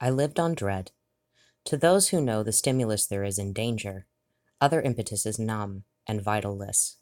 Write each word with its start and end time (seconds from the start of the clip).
I 0.00 0.10
lived 0.10 0.38
on 0.38 0.54
dread. 0.54 0.90
To 1.64 1.76
those 1.76 2.08
who 2.08 2.20
know 2.20 2.42
the 2.42 2.52
stimulus 2.52 3.06
there 3.06 3.24
is 3.24 3.38
in 3.38 3.52
danger, 3.52 4.06
other 4.60 4.80
impetus 4.80 5.26
is 5.26 5.38
numb 5.38 5.84
and 6.06 6.22
vitalless. 6.22 6.96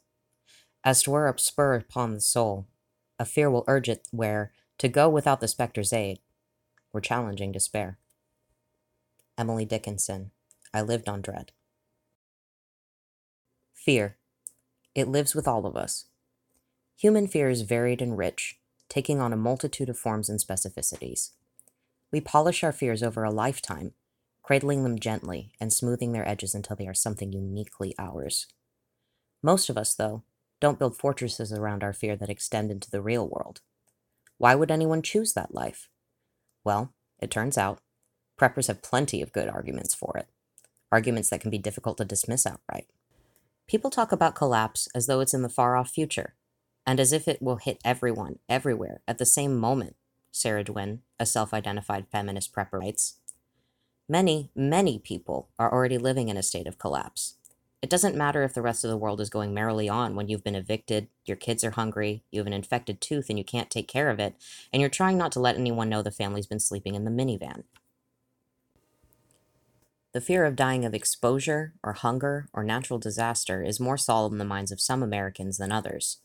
As 0.83 1.01
twere 1.01 1.27
a 1.27 1.37
spur 1.37 1.75
upon 1.75 2.13
the 2.13 2.21
soul, 2.21 2.67
a 3.19 3.25
fear 3.25 3.49
will 3.49 3.65
urge 3.67 3.89
it 3.89 4.07
where, 4.11 4.53
to 4.77 4.87
go 4.87 5.09
without 5.09 5.39
the 5.39 5.47
spectre's 5.47 5.93
aid, 5.93 6.19
were 6.93 7.01
challenging 7.01 7.51
despair. 7.51 7.97
Emily 9.37 9.65
Dickinson, 9.65 10.31
I 10.73 10.81
lived 10.81 11.09
on 11.09 11.21
dread. 11.21 11.51
Fear. 13.73 14.17
It 14.93 15.07
lives 15.07 15.35
with 15.35 15.47
all 15.47 15.65
of 15.65 15.75
us. 15.75 16.05
Human 16.97 17.27
fear 17.27 17.49
is 17.49 17.63
varied 17.63 18.01
and 18.01 18.17
rich, 18.17 18.57
taking 18.87 19.19
on 19.19 19.33
a 19.33 19.37
multitude 19.37 19.89
of 19.89 19.97
forms 19.97 20.29
and 20.29 20.39
specificities. 20.39 21.31
We 22.11 22.21
polish 22.21 22.63
our 22.63 22.71
fears 22.71 23.03
over 23.03 23.23
a 23.23 23.31
lifetime, 23.31 23.93
cradling 24.43 24.83
them 24.83 24.99
gently 24.99 25.51
and 25.59 25.73
smoothing 25.73 26.11
their 26.11 26.27
edges 26.27 26.53
until 26.53 26.75
they 26.75 26.87
are 26.87 26.93
something 26.93 27.33
uniquely 27.33 27.95
ours. 27.97 28.47
Most 29.41 29.69
of 29.69 29.77
us, 29.77 29.93
though, 29.93 30.23
don't 30.61 30.79
build 30.79 30.97
fortresses 30.97 31.51
around 31.51 31.83
our 31.83 31.93
fear 31.93 32.15
that 32.15 32.29
extend 32.29 32.71
into 32.71 32.89
the 32.89 33.01
real 33.01 33.27
world. 33.27 33.61
Why 34.37 34.55
would 34.55 34.71
anyone 34.71 35.01
choose 35.01 35.33
that 35.33 35.53
life? 35.53 35.89
Well, 36.63 36.93
it 37.19 37.31
turns 37.31 37.57
out, 37.57 37.79
preppers 38.39 38.67
have 38.67 38.81
plenty 38.81 39.21
of 39.21 39.33
good 39.33 39.47
arguments 39.47 39.93
for 39.93 40.17
it, 40.17 40.27
arguments 40.91 41.29
that 41.29 41.41
can 41.41 41.51
be 41.51 41.57
difficult 41.57 41.97
to 41.97 42.05
dismiss 42.05 42.45
outright. 42.45 42.87
People 43.67 43.89
talk 43.89 44.11
about 44.11 44.35
collapse 44.35 44.87
as 44.93 45.07
though 45.07 45.19
it's 45.21 45.33
in 45.33 45.41
the 45.41 45.49
far 45.49 45.75
off 45.75 45.89
future, 45.89 46.35
and 46.85 46.99
as 46.99 47.11
if 47.11 47.27
it 47.27 47.41
will 47.41 47.57
hit 47.57 47.79
everyone, 47.83 48.39
everywhere, 48.47 49.01
at 49.07 49.17
the 49.17 49.25
same 49.25 49.57
moment, 49.57 49.95
Sarah 50.35 50.65
Dwin, 50.65 50.99
a 51.17 51.25
self 51.25 51.53
identified 51.53 52.07
feminist 52.11 52.53
prepper, 52.53 52.81
writes. 52.81 53.19
Many, 54.09 54.51
many 54.53 54.99
people 54.99 55.47
are 55.57 55.71
already 55.71 55.97
living 55.97 56.27
in 56.27 56.35
a 56.35 56.43
state 56.43 56.67
of 56.67 56.77
collapse. 56.77 57.35
It 57.81 57.89
doesn't 57.89 58.17
matter 58.17 58.43
if 58.43 58.53
the 58.53 58.61
rest 58.61 58.83
of 58.83 58.89
the 58.89 58.97
world 58.97 59.21
is 59.21 59.29
going 59.29 59.53
merrily 59.53 59.87
on 59.87 60.13
when 60.13 60.27
you've 60.27 60.43
been 60.43 60.53
evicted, 60.53 61.07
your 61.23 61.37
kids 61.37 61.63
are 61.63 61.71
hungry, 61.71 62.23
you 62.31 62.41
have 62.41 62.47
an 62.47 62.53
infected 62.53 62.99
tooth 62.99 63.29
and 63.29 63.37
you 63.37 63.45
can't 63.45 63.71
take 63.71 63.87
care 63.87 64.09
of 64.09 64.19
it, 64.19 64.35
and 64.73 64.81
you're 64.81 64.89
trying 64.89 65.17
not 65.17 65.31
to 65.31 65.39
let 65.39 65.55
anyone 65.55 65.87
know 65.87 66.01
the 66.01 66.11
family's 66.11 66.47
been 66.47 66.59
sleeping 66.59 66.95
in 66.95 67.05
the 67.05 67.11
minivan. 67.11 67.63
The 70.11 70.21
fear 70.21 70.43
of 70.43 70.57
dying 70.57 70.83
of 70.83 70.93
exposure 70.93 71.75
or 71.81 71.93
hunger 71.93 72.49
or 72.51 72.65
natural 72.65 72.99
disaster 72.99 73.63
is 73.63 73.79
more 73.79 73.97
solid 73.97 74.33
in 74.33 74.37
the 74.37 74.43
minds 74.43 74.73
of 74.73 74.81
some 74.81 75.01
Americans 75.01 75.57
than 75.57 75.71
others. 75.71 76.17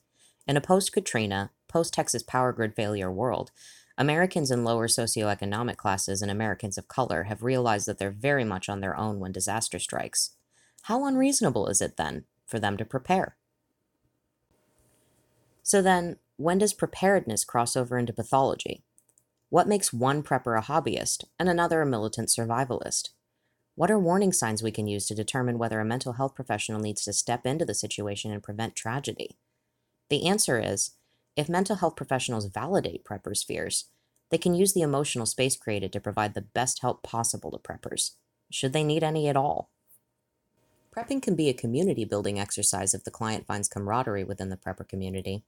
In 0.48 0.56
a 0.56 0.60
post 0.60 0.92
Katrina, 0.92 1.52
post 1.68 1.94
Texas 1.94 2.24
power 2.24 2.52
grid 2.52 2.74
failure 2.74 3.10
world, 3.10 3.52
Americans 4.00 4.50
in 4.50 4.64
lower 4.64 4.88
socioeconomic 4.88 5.76
classes 5.76 6.22
and 6.22 6.30
Americans 6.30 6.78
of 6.78 6.88
color 6.88 7.24
have 7.24 7.42
realized 7.42 7.84
that 7.84 7.98
they're 7.98 8.10
very 8.10 8.44
much 8.44 8.66
on 8.66 8.80
their 8.80 8.96
own 8.96 9.20
when 9.20 9.30
disaster 9.30 9.78
strikes. 9.78 10.30
How 10.84 11.04
unreasonable 11.04 11.66
is 11.66 11.82
it 11.82 11.98
then 11.98 12.24
for 12.46 12.58
them 12.58 12.78
to 12.78 12.86
prepare? 12.86 13.36
So 15.62 15.82
then, 15.82 16.16
when 16.38 16.56
does 16.56 16.72
preparedness 16.72 17.44
cross 17.44 17.76
over 17.76 17.98
into 17.98 18.14
pathology? 18.14 18.82
What 19.50 19.68
makes 19.68 19.92
one 19.92 20.22
prepper 20.22 20.58
a 20.58 20.62
hobbyist 20.62 21.24
and 21.38 21.50
another 21.50 21.82
a 21.82 21.86
militant 21.86 22.30
survivalist? 22.30 23.10
What 23.74 23.90
are 23.90 23.98
warning 23.98 24.32
signs 24.32 24.62
we 24.62 24.72
can 24.72 24.86
use 24.86 25.06
to 25.08 25.14
determine 25.14 25.58
whether 25.58 25.78
a 25.78 25.84
mental 25.84 26.14
health 26.14 26.34
professional 26.34 26.80
needs 26.80 27.04
to 27.04 27.12
step 27.12 27.44
into 27.44 27.66
the 27.66 27.74
situation 27.74 28.32
and 28.32 28.42
prevent 28.42 28.74
tragedy? 28.74 29.36
The 30.08 30.26
answer 30.26 30.58
is 30.58 30.92
if 31.36 31.48
mental 31.48 31.76
health 31.76 31.96
professionals 31.96 32.46
validate 32.46 33.04
preppers' 33.04 33.44
fears, 33.44 33.86
they 34.30 34.38
can 34.38 34.54
use 34.54 34.72
the 34.72 34.82
emotional 34.82 35.26
space 35.26 35.56
created 35.56 35.92
to 35.92 36.00
provide 36.00 36.34
the 36.34 36.40
best 36.40 36.82
help 36.82 37.02
possible 37.02 37.50
to 37.50 37.58
preppers, 37.58 38.12
should 38.50 38.72
they 38.72 38.84
need 38.84 39.02
any 39.02 39.28
at 39.28 39.36
all. 39.36 39.70
Prepping 40.94 41.22
can 41.22 41.36
be 41.36 41.48
a 41.48 41.54
community 41.54 42.04
building 42.04 42.38
exercise 42.38 42.94
if 42.94 43.04
the 43.04 43.10
client 43.10 43.46
finds 43.46 43.68
camaraderie 43.68 44.24
within 44.24 44.48
the 44.48 44.56
prepper 44.56 44.88
community, 44.88 45.44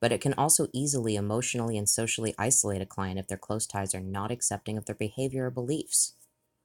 but 0.00 0.12
it 0.12 0.20
can 0.20 0.34
also 0.34 0.68
easily 0.72 1.16
emotionally 1.16 1.76
and 1.76 1.88
socially 1.88 2.34
isolate 2.38 2.82
a 2.82 2.86
client 2.86 3.18
if 3.18 3.26
their 3.26 3.38
close 3.38 3.66
ties 3.66 3.94
are 3.94 4.00
not 4.00 4.30
accepting 4.30 4.76
of 4.76 4.84
their 4.84 4.94
behavior 4.94 5.46
or 5.46 5.50
beliefs. 5.50 6.14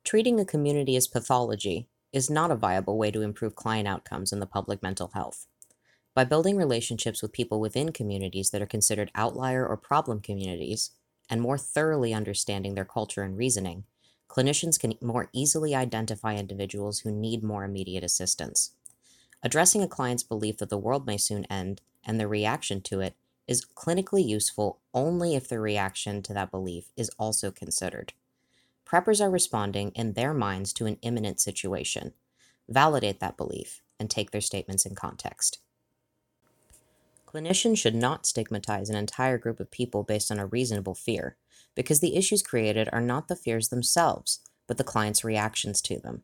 Treating 0.04 0.40
a 0.40 0.46
community 0.46 0.96
as 0.96 1.08
pathology 1.08 1.88
is 2.12 2.30
not 2.30 2.52
a 2.52 2.56
viable 2.56 2.98
way 2.98 3.12
to 3.12 3.22
improve 3.22 3.56
client 3.56 3.88
outcomes 3.88 4.32
in 4.32 4.40
the 4.40 4.46
public 4.46 4.84
mental 4.84 5.12
health. 5.14 5.48
By 6.14 6.24
building 6.24 6.58
relationships 6.58 7.22
with 7.22 7.32
people 7.32 7.60
within 7.60 7.92
communities 7.92 8.50
that 8.50 8.62
are 8.62 8.68
considered 8.68 9.12
outlier 9.16 9.66
or 9.66 9.78
problem 9.78 10.20
communities, 10.20 10.92
and 11.30 11.42
more 11.42 11.58
thoroughly 11.58 12.14
understanding 12.14 12.74
their 12.74 12.86
culture 12.86 13.22
and 13.24 13.38
reasoning, 13.38 13.84
clinicians 14.28 14.80
can 14.80 14.96
more 15.02 15.30
easily 15.34 15.76
identify 15.76 16.36
individuals 16.36 17.00
who 17.00 17.12
need 17.12 17.44
more 17.44 17.64
immediate 17.64 18.04
assistance. 18.04 18.72
Addressing 19.44 19.84
a 19.84 19.88
client's 19.88 20.24
belief 20.24 20.58
that 20.58 20.70
the 20.70 20.78
world 20.78 21.06
may 21.06 21.18
soon 21.18 21.46
end 21.46 21.82
and 22.04 22.20
their 22.20 22.28
reaction 22.28 22.82
to 22.82 23.00
it 23.00 23.16
is 23.48 23.66
clinically 23.66 24.26
useful 24.26 24.80
only 24.94 25.36
if 25.36 25.48
the 25.48 25.60
reaction 25.60 26.22
to 26.24 26.34
that 26.34 26.52
belief 26.52 26.92
is 26.98 27.10
also 27.18 27.52
considered. 27.52 28.14
Preppers 28.86 29.22
are 29.22 29.30
responding 29.30 29.92
in 29.92 30.14
their 30.14 30.34
minds 30.34 30.74
to 30.74 30.86
an 30.86 30.98
imminent 31.02 31.40
situation. 31.40 32.14
Validate 32.68 33.20
that 33.20 33.38
belief 33.38 33.82
and 34.00 34.10
take 34.10 34.32
their 34.32 34.42
statements 34.42 34.86
in 34.86 34.96
context. 34.96 35.60
Clinicians 37.32 37.78
should 37.78 37.94
not 37.94 38.26
stigmatize 38.26 38.90
an 38.90 38.96
entire 38.96 39.38
group 39.38 39.60
of 39.60 39.70
people 39.70 40.02
based 40.02 40.32
on 40.32 40.40
a 40.40 40.48
reasonable 40.48 40.96
fear, 40.96 41.38
because 41.76 42.00
the 42.00 42.16
issues 42.16 42.42
created 42.42 42.90
are 42.92 43.02
not 43.02 43.28
the 43.28 43.36
fears 43.36 43.70
themselves, 43.70 44.40
but 44.66 44.78
the 44.78 44.84
client's 44.84 45.24
reactions 45.24 45.80
to 45.80 46.00
them. 46.00 46.24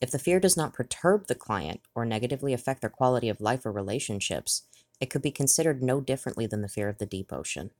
If 0.00 0.10
the 0.10 0.18
fear 0.18 0.40
does 0.40 0.56
not 0.56 0.72
perturb 0.74 1.28
the 1.28 1.36
client 1.36 1.80
or 1.94 2.04
negatively 2.04 2.52
affect 2.52 2.80
their 2.80 2.90
quality 2.90 3.28
of 3.28 3.40
life 3.40 3.64
or 3.64 3.70
relationships, 3.70 4.62
it 5.00 5.10
could 5.10 5.22
be 5.22 5.30
considered 5.30 5.80
no 5.80 6.00
differently 6.00 6.48
than 6.48 6.60
the 6.60 6.68
fear 6.68 6.88
of 6.88 6.98
the 6.98 7.06
deep 7.06 7.32
ocean. 7.32 7.70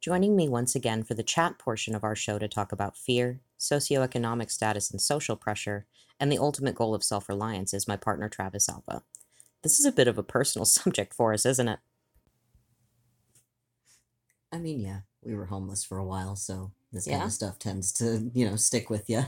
Joining 0.00 0.34
me 0.34 0.48
once 0.48 0.74
again 0.74 1.04
for 1.04 1.14
the 1.14 1.22
chat 1.22 1.60
portion 1.60 1.94
of 1.94 2.02
our 2.02 2.16
show 2.16 2.40
to 2.40 2.48
talk 2.48 2.72
about 2.72 2.96
fear, 2.96 3.38
socioeconomic 3.60 4.50
status 4.50 4.90
and 4.90 5.00
social 5.00 5.36
pressure, 5.36 5.86
and 6.18 6.32
the 6.32 6.38
ultimate 6.38 6.74
goal 6.74 6.96
of 6.96 7.04
self 7.04 7.28
reliance 7.28 7.72
is 7.72 7.86
my 7.86 7.96
partner 7.96 8.28
Travis 8.28 8.68
Alba. 8.68 9.04
This 9.62 9.78
is 9.80 9.86
a 9.86 9.92
bit 9.92 10.08
of 10.08 10.18
a 10.18 10.22
personal 10.22 10.64
subject 10.66 11.14
for 11.14 11.32
us, 11.32 11.46
isn't 11.46 11.68
it? 11.68 11.80
I 14.52 14.58
mean, 14.58 14.80
yeah, 14.80 15.00
we 15.22 15.34
were 15.34 15.46
homeless 15.46 15.82
for 15.84 15.98
a 15.98 16.04
while, 16.04 16.36
so 16.36 16.72
this 16.92 17.06
Yeah. 17.06 17.14
kind 17.14 17.24
of 17.26 17.32
stuff 17.32 17.58
tends 17.58 17.92
to, 17.94 18.30
you 18.34 18.48
know, 18.48 18.56
stick 18.56 18.90
with 18.90 19.08
you. 19.08 19.24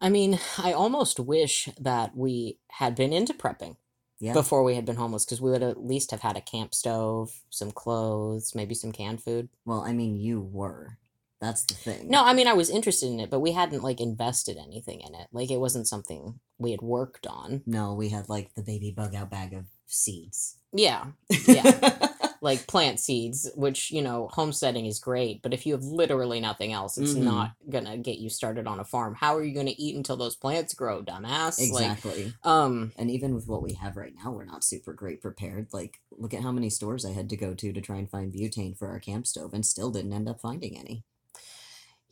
I 0.00 0.08
mean, 0.10 0.38
I 0.58 0.72
almost 0.72 1.18
wish 1.18 1.68
that 1.80 2.16
we 2.16 2.58
had 2.70 2.94
been 2.94 3.12
into 3.12 3.32
prepping 3.34 3.76
Yeah. 4.20 4.34
before 4.34 4.62
we 4.62 4.74
had 4.74 4.84
been 4.84 4.96
homeless 4.96 5.24
because 5.24 5.40
we 5.40 5.50
would 5.50 5.62
at 5.62 5.82
least 5.84 6.10
have 6.10 6.20
had 6.20 6.36
a 6.36 6.40
camp 6.40 6.74
stove, 6.74 7.42
some 7.50 7.70
clothes, 7.72 8.54
maybe 8.54 8.74
some 8.74 8.92
canned 8.92 9.22
food. 9.22 9.48
well, 9.64 9.80
I 9.82 9.92
mean, 9.92 10.16
you 10.16 10.40
were. 10.40 10.98
That's 11.44 11.64
the 11.64 11.74
thing. 11.74 12.08
No, 12.08 12.24
I 12.24 12.32
mean, 12.32 12.46
I 12.46 12.54
was 12.54 12.70
interested 12.70 13.08
in 13.10 13.20
it, 13.20 13.30
but 13.30 13.40
we 13.40 13.52
hadn't 13.52 13.82
like 13.82 14.00
invested 14.00 14.56
anything 14.56 15.00
in 15.00 15.14
it. 15.14 15.28
Like, 15.32 15.50
it 15.50 15.58
wasn't 15.60 15.86
something 15.86 16.40
we 16.58 16.70
had 16.70 16.80
worked 16.82 17.26
on. 17.26 17.62
No, 17.66 17.92
we 17.94 18.08
had 18.08 18.28
like 18.28 18.54
the 18.54 18.62
baby 18.62 18.90
bug 18.96 19.14
out 19.14 19.30
bag 19.30 19.52
of 19.52 19.66
seeds. 19.86 20.56
Yeah. 20.72 21.06
Yeah. 21.46 22.08
like 22.40 22.66
plant 22.66 23.00
seeds, 23.00 23.50
which, 23.56 23.90
you 23.90 24.02
know, 24.02 24.28
homesteading 24.32 24.84
is 24.84 24.98
great, 24.98 25.40
but 25.40 25.54
if 25.54 25.64
you 25.64 25.72
have 25.72 25.82
literally 25.82 26.40
nothing 26.40 26.74
else, 26.74 26.98
it's 26.98 27.14
Mhm. 27.14 27.22
not 27.22 27.52
gonna 27.70 27.96
get 27.96 28.18
you 28.18 28.28
started 28.28 28.66
on 28.66 28.78
a 28.80 28.84
farm. 28.84 29.14
How 29.14 29.34
are 29.34 29.42
you 29.42 29.54
gonna 29.54 29.72
eat 29.78 29.96
until 29.96 30.16
those 30.18 30.36
plants 30.36 30.74
grow, 30.74 31.02
dumbass? 31.02 31.58
Like, 31.58 31.68
exactly. 31.84 32.34
um, 32.42 32.92
and 32.96 33.10
even 33.10 33.34
with 33.34 33.46
what 33.48 33.62
we 33.62 33.72
have 33.74 33.96
right 33.96 34.12
now, 34.22 34.30
we're 34.30 34.44
not 34.44 34.62
super 34.62 34.92
great 34.92 35.22
prepared. 35.22 35.68
Like, 35.72 36.00
look 36.18 36.34
at 36.34 36.42
how 36.42 36.52
many 36.52 36.68
stores 36.68 37.06
I 37.06 37.12
had 37.12 37.30
to 37.30 37.36
go 37.36 37.54
to 37.54 37.72
to 37.72 37.80
try 37.80 37.96
and 37.96 38.10
find 38.10 38.30
butane 38.30 38.76
for 38.76 38.88
our 38.88 39.00
camp 39.00 39.26
stove 39.26 39.54
and 39.54 39.64
still 39.64 39.90
didn't 39.90 40.12
end 40.12 40.28
up 40.28 40.40
finding 40.42 40.78
any. 40.78 41.04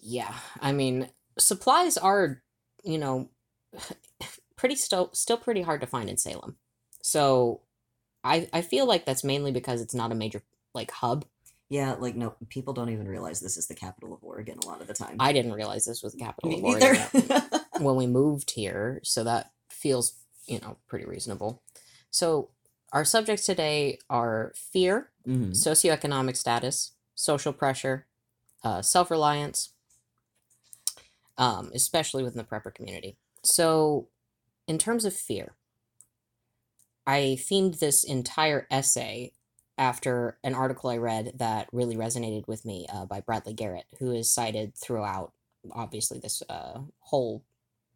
Yeah, 0.02 0.34
I 0.60 0.72
mean, 0.72 1.08
supplies 1.38 1.96
are, 1.96 2.42
you 2.84 2.98
know, 2.98 3.30
pretty 4.56 4.74
still 4.76 5.10
still 5.14 5.38
pretty 5.38 5.62
hard 5.62 5.80
to 5.80 5.86
find 5.86 6.10
in 6.10 6.16
Salem. 6.18 6.56
So, 7.02 7.62
I 8.24 8.48
I 8.52 8.62
feel 8.62 8.86
like 8.86 9.04
that's 9.06 9.24
mainly 9.24 9.52
because 9.52 9.80
it's 9.80 9.94
not 9.94 10.12
a 10.12 10.14
major 10.14 10.42
like 10.74 10.90
hub. 10.90 11.24
Yeah, 11.68 11.94
like, 11.94 12.16
no, 12.16 12.34
people 12.50 12.74
don't 12.74 12.90
even 12.90 13.08
realize 13.08 13.40
this 13.40 13.56
is 13.56 13.66
the 13.66 13.74
capital 13.74 14.12
of 14.12 14.22
Oregon 14.22 14.58
a 14.62 14.66
lot 14.66 14.82
of 14.82 14.88
the 14.88 14.92
time. 14.92 15.16
I 15.18 15.32
didn't 15.32 15.54
realize 15.54 15.86
this 15.86 16.02
was 16.02 16.12
the 16.12 16.18
capital 16.18 16.50
Me 16.50 16.58
of. 16.58 16.82
Oregon 16.82 17.50
when 17.78 17.96
we 17.96 18.06
moved 18.06 18.50
here, 18.50 19.00
so 19.04 19.24
that 19.24 19.52
feels, 19.70 20.12
you 20.46 20.58
know, 20.60 20.76
pretty 20.86 21.06
reasonable. 21.06 21.62
So, 22.10 22.50
our 22.92 23.06
subjects 23.06 23.46
today 23.46 23.98
are 24.10 24.52
fear, 24.54 25.10
Mhm. 25.26 25.52
socioeconomic 25.52 26.36
status, 26.36 26.92
social 27.14 27.54
pressure, 27.54 28.06
uh, 28.62 28.82
self 28.82 29.10
reliance, 29.10 29.71
um, 31.38 31.70
especially 31.74 32.22
within 32.22 32.38
the 32.38 32.44
prepper 32.44 32.74
community. 32.74 33.16
So, 33.44 34.08
in 34.68 34.78
terms 34.78 35.04
of 35.04 35.14
fear, 35.14 35.54
I 37.06 37.36
themed 37.38 37.78
this 37.78 38.04
entire 38.04 38.66
essay 38.70 39.32
after 39.78 40.38
an 40.44 40.54
article 40.54 40.90
I 40.90 40.98
read 40.98 41.32
that 41.36 41.68
really 41.72 41.96
resonated 41.96 42.46
with 42.46 42.64
me 42.64 42.86
uh, 42.92 43.06
by 43.06 43.20
Bradley 43.20 43.54
Garrett, 43.54 43.86
who 43.98 44.12
is 44.12 44.32
cited 44.32 44.74
throughout, 44.76 45.32
obviously, 45.72 46.18
this 46.20 46.42
uh, 46.48 46.80
whole 47.00 47.44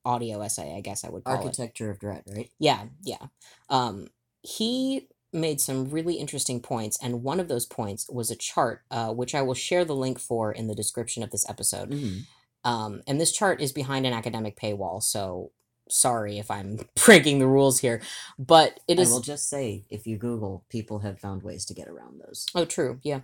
audio 0.04 0.40
essay, 0.40 0.74
I 0.76 0.80
guess 0.80 1.04
I 1.04 1.10
would 1.10 1.24
call 1.24 1.34
it. 1.34 1.44
Architecture 1.44 1.90
of 1.90 2.00
Dread, 2.00 2.22
right? 2.26 2.50
Yeah, 2.58 2.86
yeah. 3.02 3.26
Um, 3.68 4.08
he 4.42 5.08
made 5.32 5.60
some 5.60 5.90
really 5.90 6.14
interesting 6.14 6.60
points, 6.60 6.98
and 7.02 7.22
one 7.22 7.40
of 7.40 7.48
those 7.48 7.66
points 7.66 8.08
was 8.08 8.30
a 8.30 8.36
chart, 8.36 8.82
uh, 8.90 9.12
which 9.12 9.34
I 9.34 9.42
will 9.42 9.54
share 9.54 9.84
the 9.84 9.94
link 9.94 10.18
for 10.18 10.50
in 10.52 10.66
the 10.66 10.74
description 10.74 11.22
of 11.22 11.30
this 11.30 11.48
episode. 11.48 11.92
hmm 11.92 12.18
Um, 12.66 13.02
and 13.06 13.20
this 13.20 13.30
chart 13.30 13.60
is 13.62 13.70
behind 13.70 14.06
an 14.06 14.12
academic 14.12 14.58
paywall, 14.58 15.00
so 15.00 15.52
sorry 15.88 16.38
if 16.38 16.50
I'm 16.50 16.80
breaking 17.06 17.38
the 17.38 17.46
rules 17.46 17.78
here, 17.78 18.02
but 18.40 18.80
it 18.88 18.98
is. 18.98 19.08
I 19.08 19.12
will 19.14 19.20
just 19.20 19.48
say, 19.48 19.84
if 19.88 20.04
you 20.04 20.18
Google, 20.18 20.64
people 20.68 20.98
have 20.98 21.20
found 21.20 21.44
ways 21.44 21.64
to 21.66 21.74
get 21.74 21.86
around 21.86 22.20
those. 22.20 22.44
Oh, 22.56 22.64
true. 22.64 22.98
Yeah. 23.04 23.20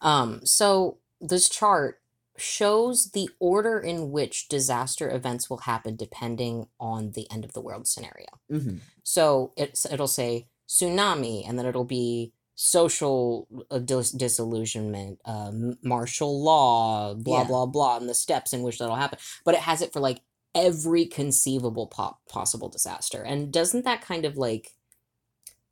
Um, 0.00 0.40
so 0.46 0.96
this 1.20 1.50
chart 1.50 2.00
shows 2.38 3.10
the 3.10 3.28
order 3.38 3.78
in 3.78 4.10
which 4.10 4.48
disaster 4.48 5.10
events 5.10 5.50
will 5.50 5.58
happen 5.58 5.96
depending 5.96 6.66
on 6.80 7.12
the 7.12 7.30
end 7.30 7.44
of 7.44 7.52
the 7.52 7.60
world 7.60 7.86
scenario. 7.86 8.28
hmm 8.50 8.76
So 9.02 9.52
it's 9.58 9.84
it'll 9.84 10.08
say 10.08 10.48
tsunami, 10.66 11.46
and 11.46 11.58
then 11.58 11.66
it'll 11.66 11.84
be 11.84 12.32
social 12.56 13.46
uh, 13.70 13.78
dis- 13.78 14.10
disillusionment, 14.12 15.20
uh, 15.26 15.52
martial 15.82 16.42
law, 16.42 17.14
blah 17.14 17.42
Yeah. 17.42 17.46
blah 17.46 17.66
blah, 17.66 17.98
and 17.98 18.08
the 18.08 18.14
steps 18.14 18.52
in 18.52 18.62
which 18.62 18.78
that'll 18.78 18.96
happen. 18.96 19.18
But 19.44 19.54
it 19.54 19.60
has 19.60 19.82
it 19.82 19.92
for 19.92 20.00
like 20.00 20.22
every 20.54 21.04
conceivable 21.04 21.86
po- 21.86 22.16
possible 22.28 22.70
disaster. 22.70 23.22
And 23.22 23.52
doesn't 23.52 23.84
that 23.84 24.00
kind 24.00 24.24
of 24.24 24.38
like, 24.38 24.74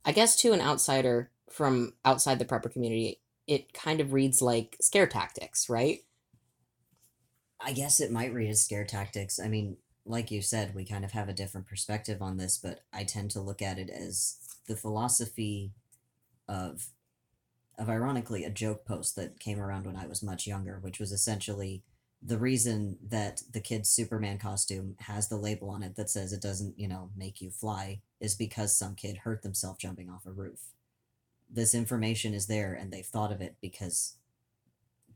I 0.05 0.11
guess 0.11 0.35
to 0.37 0.53
an 0.53 0.61
outsider 0.61 1.31
from 1.49 1.93
outside 2.05 2.37
the 2.37 2.45
prepper 2.45 2.71
community, 2.71 3.19
it 3.47 3.73
kind 3.73 3.99
of 3.99 4.13
reads 4.13 4.41
like 4.43 4.77
scare 4.79 5.07
tactics, 5.07 5.67
right? 5.67 6.03
I 7.59 7.73
guess 7.73 7.99
it 7.99 8.11
might 8.11 8.33
read 8.33 8.51
as 8.51 8.61
scare 8.61 8.85
tactics. 8.85 9.39
I 9.39 9.47
mean, 9.47 9.77
like 10.05 10.29
you 10.29 10.43
said, 10.43 10.75
we 10.75 10.85
kind 10.85 11.03
of 11.03 11.13
have 11.13 11.29
a 11.29 11.33
different 11.33 11.65
perspective 11.65 12.21
on 12.21 12.37
this, 12.37 12.59
but 12.59 12.81
I 12.93 13.05
tend 13.05 13.31
to 13.31 13.41
look 13.41 13.63
at 13.63 13.79
it 13.79 13.89
as 13.89 14.37
the 14.67 14.75
philosophy 14.75 15.71
of 16.47 16.87
of 17.77 17.89
ironically 17.89 18.45
a 18.45 18.49
joke 18.49 18.85
post 18.85 19.15
that 19.15 19.39
came 19.39 19.59
around 19.59 19.85
when 19.85 19.97
I 19.97 20.07
was 20.07 20.23
much 20.23 20.47
younger, 20.47 20.79
which 20.79 20.99
was 20.99 21.11
essentially 21.11 21.83
the 22.21 22.37
reason 22.37 22.97
that 23.05 23.43
the 23.51 23.59
kid's 23.59 23.89
Superman 23.89 24.37
costume 24.37 24.95
has 25.01 25.27
the 25.27 25.37
label 25.37 25.69
on 25.69 25.83
it 25.83 25.95
that 25.95 26.09
says 26.09 26.33
it 26.33 26.41
doesn't, 26.41 26.79
you 26.79 26.87
know, 26.87 27.11
make 27.15 27.41
you 27.41 27.51
fly 27.51 28.01
is 28.19 28.35
because 28.35 28.75
some 28.75 28.95
kid 28.95 29.17
hurt 29.17 29.43
themselves 29.43 29.79
jumping 29.79 30.09
off 30.09 30.25
a 30.25 30.31
roof. 30.31 30.59
This 31.49 31.75
information 31.75 32.33
is 32.33 32.47
there 32.47 32.73
and 32.73 32.91
they've 32.91 33.05
thought 33.05 33.31
of 33.31 33.41
it 33.41 33.57
because 33.61 34.15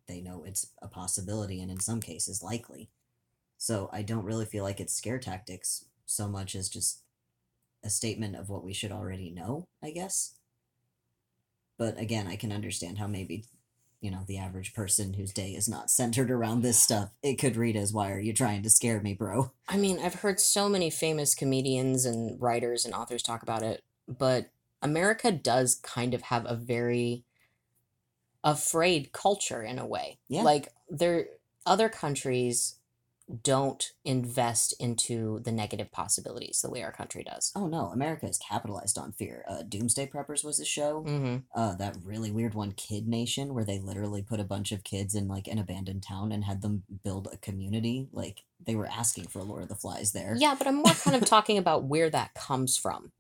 they 0.08 0.22
know 0.22 0.44
it's 0.46 0.68
a 0.82 0.88
possibility 0.88 1.62
and 1.62 1.72
in 1.72 1.80
some 1.80 2.02
cases 2.02 2.44
likely. 2.44 2.90
So 3.58 3.90
I 3.92 4.04
don't 4.04 4.26
really 4.26 4.46
feel 4.46 4.64
like 4.64 4.80
it's 4.80 4.94
scare 4.94 5.20
tactics 5.20 5.86
so 6.06 6.28
much 6.28 6.56
as 6.56 6.70
just 6.70 7.02
a 7.84 7.90
statement 7.90 8.36
of 8.36 8.50
what 8.50 8.64
we 8.64 8.74
should 8.74 8.92
already 8.92 9.32
know, 9.32 9.68
I 9.82 9.92
guess. 9.92 10.36
But 11.80 11.98
again, 11.98 12.28
I 12.28 12.36
can 12.36 12.52
understand 12.52 13.00
how 13.00 13.08
maybe, 13.08 13.46
you 14.02 14.12
know, 14.12 14.26
the 14.28 14.38
average 14.38 14.74
person 14.74 15.14
whose 15.14 15.34
day 15.34 15.52
is 15.52 15.68
not 15.68 15.90
centered 15.90 16.30
around 16.30 16.62
this 16.62 16.78
stuff, 16.78 17.10
it 17.24 17.40
could 17.40 17.56
read 17.56 17.76
as, 17.76 17.94
why 17.94 18.12
are 18.12 18.20
you 18.20 18.34
trying 18.34 18.62
to 18.64 18.70
scare 18.70 19.02
me, 19.02 19.14
bro? 19.14 19.54
I 19.68 19.78
mean, 19.78 19.98
I've 19.98 20.16
heard 20.16 20.40
so 20.40 20.70
many 20.70 20.90
famous 20.90 21.34
comedians 21.34 22.06
and 22.06 22.40
writers 22.40 22.86
and 22.86 22.94
authors 22.94 23.24
talk 23.24 23.42
about 23.42 23.64
it, 23.64 23.82
but 24.08 24.52
America 24.82 25.32
does 25.32 25.76
kind 25.76 26.14
of 26.14 26.24
have 26.24 26.46
a 26.46 26.56
very 26.56 27.24
afraid 28.44 29.12
culture 29.12 29.64
in 29.64 29.80
a 29.80 29.86
way. 29.86 30.20
Yeah. 30.28 30.44
Like 30.44 30.70
there 30.90 31.28
other 31.66 31.90
countries 31.90 32.79
don't 33.44 33.94
invest 34.04 34.74
into 34.80 35.40
the 35.42 35.52
negative 35.52 35.92
possibilities 35.92 36.62
the 36.62 36.70
way 36.70 36.84
our 36.84 36.92
country 36.92 37.24
does. 37.24 37.52
Oh 37.56 37.68
no, 37.68 37.88
America 37.88 38.28
is 38.28 38.38
capitalized 38.40 38.98
on 38.98 39.12
fear. 39.12 39.44
Uh, 39.48 39.62
Doomsday 39.62 40.08
Preppers 40.08 40.44
was 40.44 40.60
a 40.60 40.66
show. 40.66 41.04
Mm-hmm. 41.08 41.38
uh 41.56 41.76
that 41.76 41.96
really 42.04 42.32
weird 42.32 42.54
one 42.54 42.72
kid 42.72 43.08
nation 43.08 43.54
where 43.54 43.64
they 43.66 43.80
literally 43.80 44.22
put 44.22 44.40
a 44.40 44.44
bunch 44.44 44.72
of 44.72 44.84
kids 44.84 45.16
in 45.16 45.28
like 45.28 45.48
an 45.48 45.60
abandoned 45.60 46.04
town 46.04 46.32
and 46.32 46.44
had 46.44 46.62
them 46.62 46.84
build 47.04 47.28
a 47.32 47.38
community 47.38 48.08
like 48.12 48.44
they 48.66 48.76
were 48.76 48.88
asking 48.88 49.28
for 49.28 49.42
lord 49.44 49.64
of 49.64 49.70
the 49.70 49.76
flies 49.76 50.12
there 50.12 50.36
Yeah, 50.40 50.56
but 50.58 50.68
I'm 50.68 50.76
more 50.76 50.94
kind 50.94 51.16
of 51.16 51.26
talking 51.26 51.58
about 51.64 51.84
where 51.84 52.10
that 52.10 52.34
comes 52.34 52.78
from. 52.78 53.12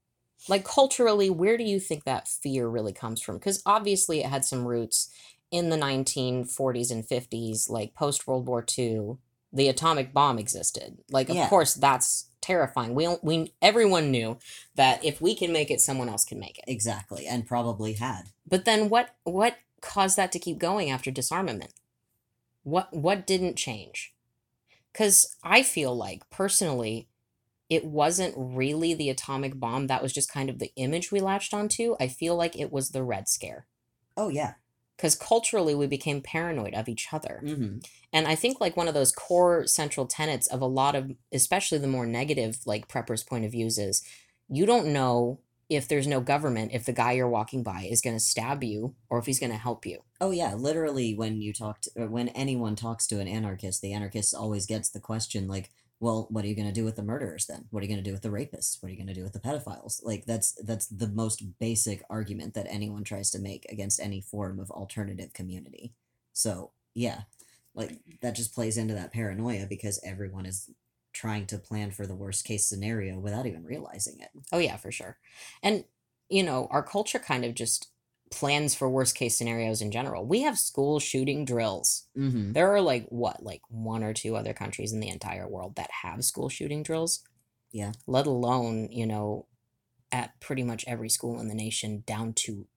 Like 0.47 0.63
culturally, 0.63 1.29
where 1.29 1.57
do 1.57 1.63
you 1.63 1.79
think 1.79 2.03
that 2.05 2.27
fear 2.27 2.67
really 2.67 2.93
comes 2.93 3.21
from? 3.21 3.37
Because 3.37 3.61
obviously 3.65 4.21
it 4.21 4.27
had 4.27 4.45
some 4.45 4.65
roots 4.65 5.09
in 5.51 5.69
the 5.69 5.75
1940s 5.77 6.91
and 6.91 7.03
50s, 7.05 7.69
like 7.69 7.93
post 7.93 8.27
World 8.27 8.47
War 8.47 8.65
II, 8.77 9.17
the 9.51 9.67
atomic 9.67 10.13
bomb 10.13 10.37
existed. 10.39 10.99
Like, 11.09 11.29
of 11.29 11.35
Yeah. 11.35 11.49
course, 11.49 11.73
that's 11.73 12.25
terrifying. 12.41 12.93
We 12.95 13.07
we 13.21 13.53
everyone 13.61 14.11
knew 14.11 14.37
that 14.75 15.03
if 15.03 15.19
we 15.21 15.35
can 15.35 15.51
make 15.51 15.69
it, 15.71 15.81
someone 15.81 16.09
else 16.09 16.25
can 16.25 16.39
make 16.39 16.57
it. 16.59 16.65
exactly 16.67 17.25
and 17.27 17.45
probably 17.47 17.93
had 17.93 18.29
But 18.47 18.65
then 18.65 18.89
what 18.89 19.15
what 19.23 19.57
caused 19.81 20.17
that 20.17 20.31
to 20.33 20.39
keep 20.39 20.57
going 20.59 20.89
after 20.89 21.11
disarmament? 21.11 21.73
What 22.63 22.93
what 22.95 23.25
didn't 23.27 23.55
change? 23.55 24.13
Cuz 24.93 25.35
I 25.43 25.63
feel 25.63 25.95
like 25.95 26.29
personally 26.29 27.07
it 27.69 27.85
wasn't 27.85 28.33
really 28.35 28.93
the 28.95 29.09
atomic 29.11 29.59
bomb 29.59 29.87
that 29.87 30.01
was 30.01 30.11
just 30.11 30.31
kind 30.31 30.49
of 30.49 30.57
the 30.59 30.71
image 30.75 31.11
we 31.11 31.19
latched 31.19 31.53
onto. 31.53 31.95
I 31.99 32.07
feel 32.07 32.35
like 32.35 32.57
it 32.57 32.71
was 32.71 32.89
the 32.89 33.03
red 33.03 33.27
scare. 33.27 33.65
oh 34.17 34.29
yeah 34.29 34.53
Cuz 34.99 35.15
culturally 35.15 35.73
we 35.73 35.87
became 35.87 36.21
paranoid 36.21 36.75
of 36.75 36.87
each 36.87 37.07
other. 37.11 37.41
mm-hmm. 37.43 37.77
And 38.11 38.27
I 38.27 38.35
think 38.35 38.59
like 38.59 38.75
one 38.75 38.87
of 38.87 38.93
those 38.93 39.11
core 39.11 39.65
central 39.67 40.05
tenets 40.07 40.47
of 40.47 40.61
a 40.61 40.65
lot 40.65 40.95
of 40.95 41.11
especially 41.31 41.77
the 41.77 41.87
more 41.87 42.05
negative 42.05 42.59
like 42.65 42.87
preppers 42.87 43.25
point 43.25 43.45
of 43.45 43.51
views 43.51 43.77
is 43.77 44.03
you 44.49 44.65
don't 44.65 44.87
know 44.87 45.39
if 45.69 45.87
there's 45.87 46.07
no 46.07 46.19
government 46.19 46.71
if 46.73 46.85
the 46.85 46.91
guy 46.91 47.11
you're 47.11 47.29
walking 47.29 47.61
by 47.61 47.87
is 47.89 48.01
going 48.01 48.15
to 48.15 48.19
stab 48.19 48.63
you 48.63 48.95
or 49.09 49.19
if 49.19 49.27
he's 49.27 49.39
going 49.39 49.51
to 49.51 49.57
help 49.57 49.85
you. 49.85 49.99
oh 50.19 50.31
yeah 50.31 50.53
literally 50.55 51.13
when 51.13 51.39
you 51.41 51.53
talk 51.53 51.81
to, 51.81 52.07
when 52.07 52.29
anyone 52.29 52.75
talks 52.75 53.05
to 53.07 53.19
an 53.19 53.27
anarchist 53.27 53.81
the 53.81 53.93
anarchist 53.93 54.33
always 54.33 54.65
gets 54.65 54.89
the 54.89 54.99
question 54.99 55.47
like 55.47 55.69
well 55.99 56.27
what 56.29 56.45
are 56.45 56.47
you 56.47 56.55
going 56.55 56.67
to 56.67 56.73
do 56.73 56.85
with 56.85 56.95
the 56.95 57.03
murderers 57.03 57.45
then? 57.45 57.65
What 57.71 57.81
are 57.81 57.85
you 57.85 57.93
going 57.93 58.03
to 58.03 58.09
do 58.09 58.13
with 58.13 58.21
the 58.21 58.29
rapists? 58.29 58.81
What 58.81 58.87
are 58.87 58.91
you 58.91 58.97
going 58.97 59.07
to 59.07 59.13
do 59.13 59.23
with 59.23 59.33
the 59.33 59.39
pedophiles? 59.39 60.03
Like 60.03 60.25
that's 60.25 60.53
that's 60.53 60.87
the 60.87 61.07
most 61.07 61.59
basic 61.59 62.03
argument 62.09 62.53
that 62.53 62.67
anyone 62.69 63.03
tries 63.03 63.31
to 63.31 63.39
make 63.39 63.65
against 63.69 63.99
any 63.99 64.21
form 64.21 64.59
of 64.59 64.71
alternative 64.71 65.33
community. 65.33 65.93
So 66.33 66.71
yeah 66.93 67.21
like 67.75 67.99
that 68.21 68.35
just 68.35 68.53
plays 68.53 68.77
into 68.77 68.93
that 68.93 69.13
paranoia 69.13 69.65
because 69.67 70.01
everyone 70.03 70.45
is 70.45 70.69
trying 71.13 71.45
to 71.47 71.57
plan 71.57 71.91
for 71.91 72.05
the 72.05 72.15
worst 72.15 72.45
case 72.45 72.65
scenario 72.65 73.17
without 73.19 73.45
even 73.45 73.63
realizing 73.63 74.19
it. 74.19 74.29
Oh 74.51 74.57
yeah, 74.57 74.77
for 74.77 74.91
sure. 74.91 75.17
And 75.63 75.85
you 76.29 76.43
know, 76.43 76.67
our 76.69 76.83
culture 76.83 77.19
kind 77.19 77.45
of 77.45 77.55
just 77.55 77.89
plans 78.31 78.75
for 78.75 78.89
worst 78.89 79.15
case 79.15 79.37
scenarios 79.37 79.81
in 79.81 79.91
general. 79.91 80.25
We 80.25 80.41
have 80.41 80.57
school 80.57 80.99
shooting 80.99 81.45
drills. 81.45 82.07
mm-hmm. 82.17 82.53
There 82.53 82.73
are 82.73 82.81
like 82.81 83.07
what, 83.09 83.43
like 83.43 83.61
one 83.69 84.03
or 84.03 84.13
two 84.13 84.35
other 84.35 84.53
countries 84.53 84.93
in 84.93 84.99
the 84.99 85.09
entire 85.09 85.47
world 85.47 85.75
that 85.75 85.89
have 86.03 86.23
school 86.23 86.49
shooting 86.49 86.83
drills. 86.83 87.23
Yeah. 87.71 87.91
Let 88.07 88.27
alone, 88.27 88.89
you 88.91 89.05
know, 89.05 89.47
at 90.11 90.39
pretty 90.39 90.63
much 90.63 90.85
every 90.87 91.09
school 91.09 91.39
in 91.39 91.47
the 91.47 91.55
nation 91.55 92.03
down 92.05 92.33
to 92.33 92.67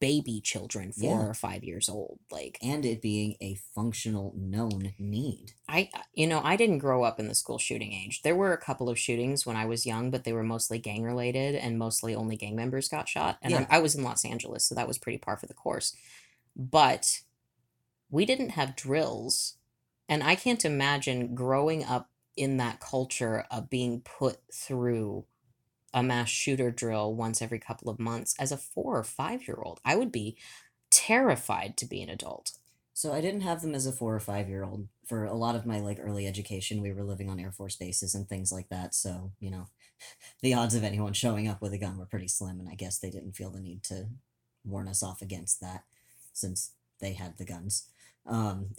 baby 0.00 0.40
children 0.40 0.90
4 0.92 1.04
Yeah. 1.10 1.26
or 1.26 1.34
5 1.34 1.62
years 1.62 1.88
old. 1.88 2.18
Like 2.30 2.58
and 2.62 2.84
it 2.86 3.02
being 3.02 3.36
a 3.42 3.56
functional 3.74 4.32
known 4.36 4.94
need 4.98 5.52
I 5.68 5.90
uh, 5.94 5.98
you 6.14 6.26
know, 6.26 6.40
I 6.42 6.56
didn't 6.56 6.78
grow 6.78 7.02
up 7.04 7.20
in 7.20 7.28
the 7.28 7.34
school 7.34 7.58
shooting 7.58 7.92
age. 7.92 8.22
There 8.22 8.34
were 8.36 8.52
a 8.52 8.58
couple 8.58 8.88
of 8.88 8.98
shootings 8.98 9.44
when 9.44 9.56
I 9.56 9.66
was 9.66 9.84
young, 9.84 10.10
but 10.10 10.24
they 10.24 10.32
were 10.32 10.42
mostly 10.42 10.78
gang 10.78 11.02
related 11.02 11.54
and 11.54 11.78
mostly 11.78 12.14
only 12.14 12.36
gang 12.36 12.56
members 12.56 12.88
got 12.88 13.08
shot. 13.08 13.38
And 13.42 13.52
Yeah. 13.52 13.66
I, 13.70 13.76
I 13.76 13.80
was 13.80 13.94
in 13.94 14.02
Los 14.02 14.24
Angeles, 14.24 14.64
so 14.64 14.74
that 14.74 14.88
was 14.88 14.98
pretty 14.98 15.18
par 15.18 15.36
for 15.36 15.46
the 15.46 15.54
course. 15.54 15.94
But 16.56 17.20
we 18.10 18.24
didn't 18.24 18.50
have 18.50 18.76
drills. 18.76 19.56
And 20.08 20.22
I 20.22 20.36
can't 20.36 20.64
imagine 20.64 21.34
growing 21.34 21.84
up 21.84 22.10
in 22.36 22.56
that 22.58 22.80
culture 22.80 23.44
of 23.50 23.68
being 23.68 24.00
put 24.00 24.38
through 24.54 25.24
a 25.96 26.02
mass 26.02 26.28
shooter 26.28 26.70
drill 26.70 27.12
once 27.12 27.42
every 27.42 27.58
couple 27.58 27.90
of 27.90 27.98
months 27.98 28.36
as 28.38 28.52
a 28.52 28.56
4 28.56 28.98
or 28.98 29.02
5 29.02 29.48
year 29.48 29.58
old. 29.60 29.80
I 29.84 29.96
would 29.96 30.12
be 30.12 30.36
terrified 30.90 31.76
to 31.78 31.86
be 31.86 32.00
an 32.02 32.08
adult. 32.08 32.52
So 32.96 33.12
I 33.12 33.20
didn't 33.20 33.42
have 33.42 33.60
them 33.60 33.74
as 33.74 33.86
a 33.86 33.92
four 33.92 34.14
or 34.14 34.20
five 34.20 34.48
year 34.48 34.64
old. 34.64 34.88
For 35.04 35.24
a 35.24 35.34
lot 35.34 35.54
of 35.54 35.66
my 35.66 35.80
like 35.80 35.98
early 36.00 36.26
education, 36.26 36.80
we 36.80 36.92
were 36.92 37.04
living 37.04 37.28
on 37.28 37.38
Air 37.38 37.52
Force 37.52 37.76
bases 37.76 38.14
and 38.14 38.26
things 38.26 38.50
like 38.50 38.70
that. 38.70 38.94
So 38.94 39.32
you 39.38 39.50
know, 39.50 39.66
the 40.40 40.54
odds 40.54 40.74
of 40.74 40.82
anyone 40.82 41.12
showing 41.12 41.46
up 41.46 41.60
with 41.60 41.74
a 41.74 41.78
gun 41.78 41.98
were 41.98 42.06
pretty 42.06 42.28
slim, 42.28 42.58
and 42.58 42.70
I 42.70 42.74
guess 42.74 42.98
they 42.98 43.10
didn't 43.10 43.36
feel 43.36 43.50
the 43.50 43.60
need 43.60 43.82
to 43.84 44.06
warn 44.64 44.88
us 44.88 45.02
off 45.02 45.20
against 45.20 45.60
that, 45.60 45.84
since 46.32 46.72
they 46.98 47.12
had 47.12 47.36
the 47.36 47.44
guns. 47.44 47.86
Um, 48.24 48.70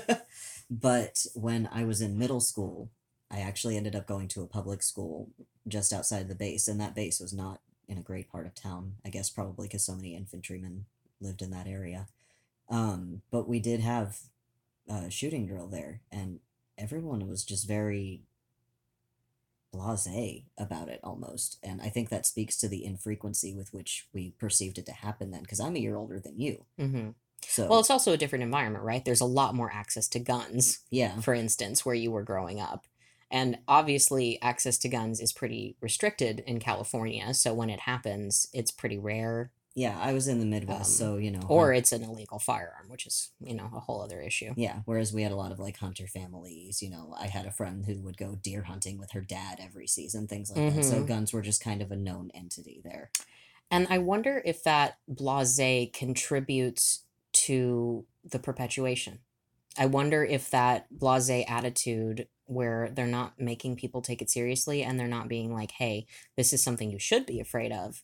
but 0.70 1.26
when 1.34 1.68
I 1.72 1.82
was 1.82 2.00
in 2.00 2.18
middle 2.18 2.40
school, 2.40 2.88
I 3.30 3.40
actually 3.40 3.76
ended 3.76 3.94
up 3.94 4.06
going 4.06 4.28
to 4.28 4.42
a 4.42 4.46
public 4.46 4.82
school 4.82 5.28
just 5.68 5.92
outside 5.92 6.28
the 6.28 6.34
base, 6.34 6.68
and 6.68 6.80
that 6.80 6.94
base 6.94 7.20
was 7.20 7.32
not 7.32 7.60
in 7.88 7.98
a 7.98 8.02
great 8.02 8.30
part 8.30 8.46
of 8.46 8.54
town. 8.54 8.94
I 9.04 9.08
guess 9.10 9.30
probably 9.30 9.68
because 9.68 9.84
so 9.84 9.94
many 9.94 10.14
infantrymen 10.14 10.86
lived 11.20 11.42
in 11.42 11.50
that 11.50 11.66
area. 11.66 12.06
Um, 12.68 13.22
but 13.30 13.48
we 13.48 13.60
did 13.60 13.80
have 13.80 14.18
a 14.88 15.10
shooting 15.10 15.46
drill 15.46 15.66
there, 15.68 16.00
and 16.10 16.40
everyone 16.78 17.28
was 17.28 17.44
just 17.44 17.68
very 17.68 18.22
blase 19.72 20.42
about 20.58 20.88
it 20.88 21.00
almost. 21.02 21.58
And 21.62 21.80
I 21.80 21.88
think 21.88 22.08
that 22.08 22.26
speaks 22.26 22.56
to 22.58 22.68
the 22.68 22.84
infrequency 22.84 23.54
with 23.54 23.72
which 23.72 24.08
we 24.12 24.32
perceived 24.38 24.78
it 24.78 24.86
to 24.86 24.92
happen 24.92 25.30
then, 25.30 25.42
because 25.42 25.60
I'm 25.60 25.76
a 25.76 25.80
year 25.80 25.96
older 25.96 26.18
than 26.18 26.40
you. 26.40 26.64
hmm 26.78 27.10
So, 27.46 27.66
Well, 27.68 27.80
it's 27.80 27.90
also 27.90 28.12
a 28.12 28.16
different 28.16 28.42
environment, 28.42 28.84
right? 28.84 29.04
There's 29.04 29.20
a 29.20 29.26
lot 29.26 29.54
more 29.54 29.70
access 29.72 30.08
to 30.08 30.18
guns, 30.18 30.80
yeah, 30.90 31.20
for 31.20 31.34
instance, 31.34 31.84
where 31.84 31.94
you 31.94 32.10
were 32.10 32.22
growing 32.22 32.60
up. 32.60 32.86
And 33.30 33.58
obviously, 33.68 34.40
access 34.42 34.76
to 34.78 34.88
guns 34.88 35.20
is 35.20 35.32
pretty 35.32 35.76
restricted 35.80 36.40
in 36.46 36.58
California. 36.58 37.32
So 37.34 37.54
when 37.54 37.70
it 37.70 37.80
happens, 37.80 38.48
it's 38.52 38.70
pretty 38.72 38.98
rare, 38.98 39.52
yeah, 39.74 39.96
I 40.00 40.12
was 40.12 40.26
in 40.26 40.40
the 40.40 40.46
Midwest, 40.46 41.00
Um, 41.00 41.06
so, 41.06 41.16
you 41.16 41.30
know. 41.30 41.46
or 41.48 41.72
it's 41.72 41.92
an 41.92 42.02
illegal 42.02 42.40
firearm, 42.40 42.88
which 42.88 43.06
is, 43.06 43.30
you 43.40 43.54
know, 43.54 43.70
a 43.74 43.78
whole 43.80 44.02
other 44.02 44.20
issue. 44.20 44.52
Yeah, 44.56 44.80
whereas 44.84 45.12
we 45.12 45.22
had 45.22 45.30
a 45.30 45.36
lot 45.36 45.52
of 45.52 45.60
like 45.60 45.76
hunter 45.78 46.08
families. 46.08 46.82
You 46.82 46.90
know, 46.90 47.14
I 47.18 47.28
had 47.28 47.46
a 47.46 47.52
friend 47.52 47.86
who 47.86 48.00
would 48.02 48.16
go 48.16 48.34
deer 48.34 48.64
hunting 48.64 48.98
with 48.98 49.12
her 49.12 49.20
dad 49.20 49.60
every 49.62 49.86
season, 49.86 50.26
things 50.26 50.50
like 50.50 50.58
that. 50.74 50.84
So 50.84 51.02
Mhm. 51.02 51.06
guns 51.06 51.32
were 51.32 51.40
just 51.42 51.62
kind 51.62 51.82
of 51.82 51.92
a 51.92 51.96
known 51.96 52.30
entity 52.34 52.80
there. 52.82 53.10
And 53.70 53.86
I 53.88 53.98
wonder 53.98 54.42
if 54.44 54.64
that 54.64 54.98
blase 55.06 55.90
contributes 55.92 57.04
to 57.32 58.06
the 58.24 58.40
perpetuation. 58.40 59.20
I 59.78 59.86
wonder 59.86 60.24
if 60.24 60.50
that 60.50 60.86
blase 60.90 61.30
attitude 61.48 62.28
where 62.46 62.90
they're 62.92 63.06
not 63.06 63.38
making 63.38 63.76
people 63.76 64.02
take 64.02 64.20
it 64.20 64.30
seriously 64.30 64.82
and 64.82 64.98
they're 64.98 65.06
not 65.06 65.28
being 65.28 65.54
like, 65.54 65.72
hey, 65.72 66.06
this 66.36 66.52
is 66.52 66.62
something 66.62 66.90
you 66.90 66.98
should 66.98 67.24
be 67.26 67.40
afraid 67.40 67.72
of, 67.72 68.02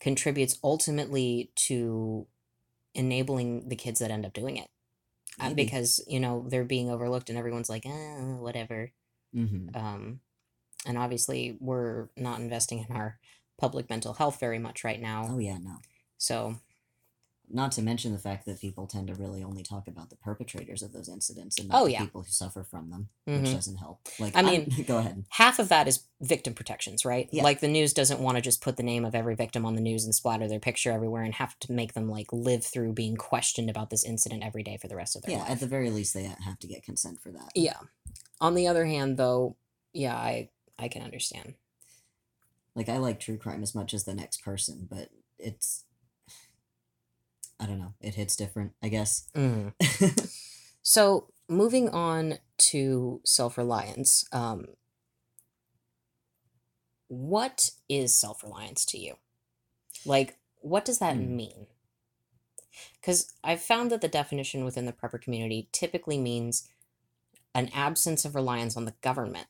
contributes 0.00 0.58
ultimately 0.64 1.52
to 1.54 2.26
enabling 2.94 3.68
the 3.68 3.76
kids 3.76 4.00
that 4.00 4.10
end 4.10 4.26
up 4.26 4.32
doing 4.32 4.56
it. 4.56 4.68
Uh, 5.40 5.54
because, 5.54 6.04
you 6.06 6.20
know, 6.20 6.44
they're 6.48 6.64
being 6.64 6.90
overlooked 6.90 7.30
and 7.30 7.38
everyone's 7.38 7.70
like, 7.70 7.86
eh, 7.86 8.16
whatever. 8.20 8.92
hmm 9.32 9.68
Um, 9.74 10.20
and 10.86 10.98
obviously, 10.98 11.56
we're 11.60 12.08
not 12.16 12.40
investing 12.40 12.86
in 12.88 12.96
our 12.96 13.18
public 13.58 13.90
mental 13.90 14.14
health 14.14 14.40
very 14.40 14.58
much 14.58 14.84
right 14.84 15.00
now. 15.00 15.26
Oh 15.30 15.38
yeah, 15.38 15.58
no. 15.58 15.76
So, 16.18 16.56
Not 17.52 17.72
to 17.72 17.82
mention 17.82 18.12
the 18.12 18.18
fact 18.18 18.46
that 18.46 18.60
people 18.60 18.86
tend 18.86 19.08
to 19.08 19.14
really 19.14 19.42
only 19.42 19.62
talk 19.64 19.88
about 19.88 20.08
the 20.08 20.16
perpetrators 20.16 20.82
of 20.82 20.92
those 20.92 21.08
incidents 21.08 21.58
and 21.58 21.68
not 21.68 21.82
Oh, 21.82 21.84
the 21.86 21.92
yeah. 21.92 22.00
people 22.04 22.22
who 22.22 22.30
suffer 22.30 22.62
from 22.62 22.90
them, 22.90 23.08
mhm. 23.28 23.42
which 23.42 23.52
doesn't 23.52 23.76
help. 23.78 24.06
Like, 24.20 24.36
I 24.36 24.42
mean- 24.42 24.72
go 24.86 24.98
ahead. 24.98 25.24
half 25.30 25.58
of 25.58 25.68
that 25.68 25.88
is 25.88 26.04
victim 26.20 26.54
protections, 26.54 27.04
right? 27.04 27.28
Yeah. 27.32 27.42
Like 27.42 27.58
the 27.60 27.68
news 27.68 27.92
doesn't 27.92 28.20
want 28.20 28.36
to 28.36 28.40
just 28.40 28.60
put 28.62 28.76
the 28.76 28.82
name 28.84 29.04
of 29.04 29.14
every 29.14 29.34
victim 29.34 29.66
on 29.66 29.74
the 29.74 29.80
news 29.80 30.04
and 30.04 30.14
splatter 30.14 30.46
their 30.48 30.60
picture 30.60 30.92
everywhere 30.92 31.22
and 31.22 31.34
have 31.34 31.58
to 31.60 31.72
make 31.72 31.94
them 31.94 32.08
like 32.08 32.32
live 32.32 32.64
through 32.64 32.92
being 32.92 33.16
questioned 33.16 33.68
about 33.68 33.90
this 33.90 34.04
incident 34.04 34.44
every 34.44 34.62
day 34.62 34.76
for 34.76 34.86
the 34.88 34.96
rest 34.96 35.16
of 35.16 35.22
their 35.22 35.32
Yeah, 35.32 35.42
life. 35.42 35.50
at 35.50 35.60
the 35.60 35.66
very 35.66 35.90
least, 35.90 36.14
they 36.14 36.22
have 36.24 36.58
to 36.60 36.66
get 36.68 36.84
consent 36.84 37.20
for 37.20 37.32
that. 37.32 37.50
yeah. 37.54 37.78
On 38.40 38.54
the 38.54 38.68
other 38.68 38.86
hand, 38.86 39.16
though, 39.16 39.56
yeah, 39.92 40.14
I 40.16 40.50
I 40.78 40.88
can 40.88 41.02
understand. 41.02 41.54
Like, 42.74 42.88
I 42.88 42.98
like 42.98 43.18
true 43.20 43.36
crime 43.36 43.62
as 43.62 43.74
much 43.74 43.92
as 43.92 44.04
the 44.04 44.14
next 44.14 44.42
person, 44.44 44.86
but 44.88 45.10
it's. 45.38 45.84
I 47.60 47.66
don't 47.66 47.78
know. 47.78 47.94
It 48.00 48.14
hits 48.14 48.36
different, 48.36 48.72
I 48.82 48.88
guess. 48.88 49.28
Mhm. 49.34 49.74
So 50.82 51.28
moving 51.46 51.90
on 51.90 52.38
to 52.58 53.20
self 53.24 53.58
reliance, 53.58 54.24
um, 54.32 54.66
what 57.08 57.70
is 57.88 58.14
self 58.18 58.42
reliance 58.42 58.84
to 58.86 58.98
you? 58.98 59.16
Like, 60.06 60.38
what 60.56 60.84
does 60.84 60.98
that 60.98 61.16
Hmm. 61.16 61.36
mean? 61.36 61.66
Because 63.00 63.32
I've 63.44 63.60
found 63.62 63.90
that 63.90 64.00
the 64.00 64.08
definition 64.08 64.64
within 64.64 64.86
the 64.86 64.92
prepper 64.92 65.20
community 65.20 65.68
typically 65.72 66.18
means 66.18 66.68
an 67.54 67.68
absence 67.74 68.24
of 68.24 68.34
reliance 68.34 68.76
on 68.76 68.84
the 68.84 68.94
government. 69.02 69.48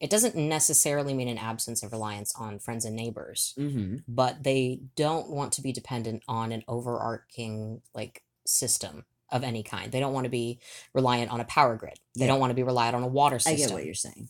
It 0.00 0.08
doesn't 0.10 0.34
necessarily 0.34 1.12
mean 1.12 1.28
an 1.28 1.38
absence 1.38 1.82
of 1.82 1.92
reliance 1.92 2.32
on 2.34 2.58
friends 2.58 2.86
and 2.86 2.96
neighbors, 2.96 3.54
mm-hmm. 3.58 3.98
but 4.08 4.42
they 4.42 4.80
don't 4.96 5.28
want 5.28 5.52
to 5.52 5.62
be 5.62 5.72
dependent 5.72 6.22
on 6.26 6.52
an 6.52 6.64
overarching 6.66 7.82
like 7.94 8.22
system 8.46 9.04
of 9.30 9.44
any 9.44 9.62
kind. 9.62 9.92
They 9.92 10.00
don't 10.00 10.14
want 10.14 10.24
to 10.24 10.30
be 10.30 10.58
reliant 10.94 11.30
on 11.30 11.40
a 11.40 11.44
power 11.44 11.76
grid. 11.76 12.00
They 12.16 12.24
Yeah. 12.24 12.32
don't 12.32 12.40
want 12.40 12.50
to 12.50 12.54
be 12.54 12.62
reliant 12.62 12.96
on 12.96 13.02
a 13.02 13.08
water 13.08 13.38
system. 13.38 13.54
I 13.54 13.66
get 13.66 13.72
what 13.72 13.84
you're 13.84 13.94
saying. 13.94 14.28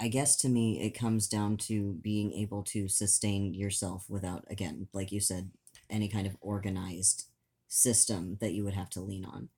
I 0.00 0.08
guess 0.08 0.36
to 0.38 0.48
me, 0.48 0.80
it 0.80 0.90
comes 0.98 1.28
down 1.28 1.58
to 1.68 1.92
being 2.02 2.32
able 2.32 2.64
to 2.64 2.88
sustain 2.88 3.54
yourself 3.54 4.06
without, 4.08 4.44
again, 4.50 4.88
like 4.92 5.12
you 5.12 5.20
said, 5.20 5.50
any 5.88 6.08
kind 6.08 6.26
of 6.26 6.36
organized 6.40 7.26
system 7.68 8.38
that 8.40 8.52
you 8.52 8.64
would 8.64 8.74
have 8.74 8.90
to 8.90 9.00
lean 9.00 9.24
on. 9.24 9.50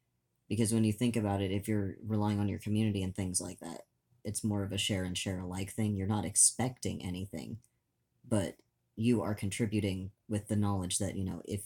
Because 0.49 0.75
when 0.75 0.85
you 0.85 0.93
think 0.93 1.17
about 1.17 1.41
it, 1.41 1.51
if 1.51 1.67
you're 1.67 1.97
relying 2.07 2.39
on 2.39 2.49
your 2.49 2.59
community 2.59 3.03
and 3.03 3.15
things 3.15 3.41
like 3.41 3.61
that, 3.61 3.83
it's 4.25 4.45
more 4.45 4.63
of 4.63 4.73
a 4.73 4.79
share 4.79 5.05
and 5.05 5.17
share 5.17 5.41
alike 5.41 5.73
thing. 5.73 5.95
You're 5.95 6.07
not 6.07 6.25
expecting 6.25 7.05
anything, 7.05 7.59
but 8.29 8.57
you 8.97 9.23
are 9.23 9.35
contributing 9.35 10.11
with 10.29 10.49
the 10.49 10.57
knowledge 10.57 10.99
that, 10.99 11.17
you 11.17 11.25
know, 11.25 11.43
if 11.45 11.63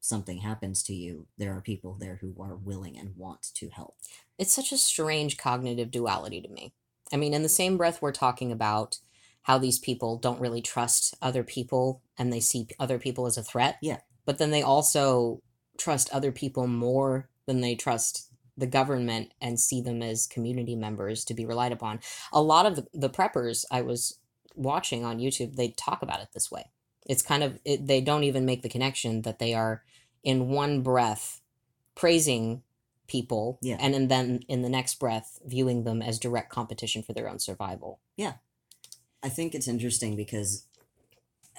something 0.00 0.38
happens 0.38 0.82
to 0.82 0.94
you, 0.94 1.26
there 1.38 1.56
are 1.56 1.60
people 1.60 1.96
there 1.98 2.18
who 2.20 2.34
are 2.40 2.56
willing 2.56 2.98
and 2.98 3.16
want 3.16 3.42
to 3.54 3.68
help. 3.70 3.96
it's 4.38 4.52
such 4.52 4.72
a 4.72 4.76
strange 4.76 5.36
cognitive 5.36 5.90
duality 5.90 6.40
to 6.40 6.48
me. 6.48 6.72
I 7.12 7.16
mean, 7.16 7.34
in 7.34 7.42
the 7.42 7.48
same 7.48 7.76
breath, 7.76 8.02
we're 8.02 8.12
talking 8.12 8.50
about 8.50 8.98
how 9.42 9.58
these 9.58 9.78
people 9.78 10.16
don't 10.16 10.40
really 10.40 10.62
trust 10.62 11.14
other 11.22 11.44
people 11.44 12.02
and 12.18 12.32
they 12.32 12.40
see 12.40 12.66
other 12.78 12.98
people 12.98 13.26
as 13.26 13.36
a 13.36 13.42
threat. 13.42 13.76
Yeah. 13.82 13.98
But 14.24 14.38
then 14.38 14.50
they 14.50 14.62
also 14.62 15.42
trust 15.78 16.10
other 16.12 16.32
people 16.32 16.66
more 16.66 17.28
than 17.46 17.60
they 17.60 17.74
trust 17.74 18.31
the 18.56 18.66
government 18.66 19.32
and 19.40 19.58
see 19.58 19.80
them 19.80 20.02
as 20.02 20.26
community 20.26 20.76
members 20.76 21.24
to 21.24 21.34
be 21.34 21.46
relied 21.46 21.72
upon. 21.72 22.00
A 22.32 22.42
lot 22.42 22.66
of 22.66 22.76
the, 22.76 22.86
the 22.92 23.10
preppers 23.10 23.64
I 23.70 23.82
was 23.82 24.18
watching 24.54 25.04
on 25.04 25.18
YouTube, 25.18 25.56
they 25.56 25.68
talk 25.68 26.02
about 26.02 26.20
it 26.20 26.28
this 26.34 26.50
way. 26.50 26.70
It's 27.06 27.22
kind 27.22 27.42
of, 27.42 27.58
it, 27.64 27.86
they 27.86 28.00
don't 28.00 28.24
even 28.24 28.44
make 28.44 28.62
the 28.62 28.68
connection 28.68 29.22
that 29.22 29.38
they 29.38 29.54
are 29.54 29.82
in 30.22 30.48
one 30.48 30.82
breath 30.82 31.40
praising 31.94 32.62
people 33.08 33.58
Yeah. 33.60 33.76
and, 33.80 33.94
and 33.94 34.10
then 34.10 34.40
in 34.48 34.62
the 34.62 34.68
next 34.68 34.98
breath 35.00 35.38
viewing 35.44 35.84
them 35.84 36.00
as 36.00 36.18
direct 36.18 36.50
competition 36.50 37.02
for 37.02 37.12
their 37.12 37.28
own 37.28 37.38
survival. 37.38 38.00
Yeah. 38.16 38.34
I 39.22 39.28
think 39.28 39.54
it's 39.54 39.68
interesting 39.68 40.16
because 40.16 40.66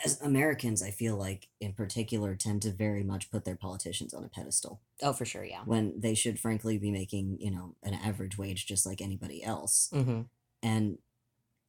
as 0.03 0.19
Americans, 0.21 0.81
I 0.81 0.91
feel 0.91 1.15
like 1.15 1.49
in 1.59 1.73
particular 1.73 2.35
tend 2.35 2.61
to 2.63 2.71
very 2.71 3.03
much 3.03 3.29
put 3.31 3.45
their 3.45 3.55
politicians 3.55 4.13
on 4.13 4.23
a 4.23 4.27
pedestal 4.27 4.81
Oh, 5.01 5.13
for 5.13 5.25
sure, 5.25 5.43
yeah. 5.43 5.61
when 5.65 5.99
they 5.99 6.15
should 6.15 6.39
frankly 6.39 6.77
be 6.77 6.91
making, 6.91 7.37
you 7.39 7.51
know, 7.51 7.75
an 7.83 7.93
average 7.93 8.37
wage 8.37 8.65
just 8.65 8.85
like 8.85 9.01
anybody 9.01 9.43
else. 9.43 9.89
Mm-hmm. 9.93 10.21
And 10.61 10.97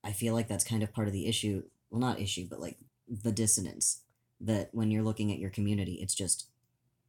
I 0.03 0.13
feel 0.13 0.35
like 0.35 0.49
that's 0.49 0.65
kind 0.65 0.83
of 0.83 0.93
part 0.93 1.07
of 1.07 1.13
the 1.13 1.27
issue. 1.27 1.65
Well, 1.91 2.01
not 2.01 2.21
issue, 2.21 2.47
but 2.49 2.61
like 2.61 2.79
the 3.09 3.33
dissonance 3.33 4.01
that 4.41 4.71
when 4.73 4.91
you're 4.91 5.03
looking 5.03 5.33
at 5.33 5.39
your 5.39 5.51
community, 5.51 5.95
it's 5.95 6.15
just 6.15 6.49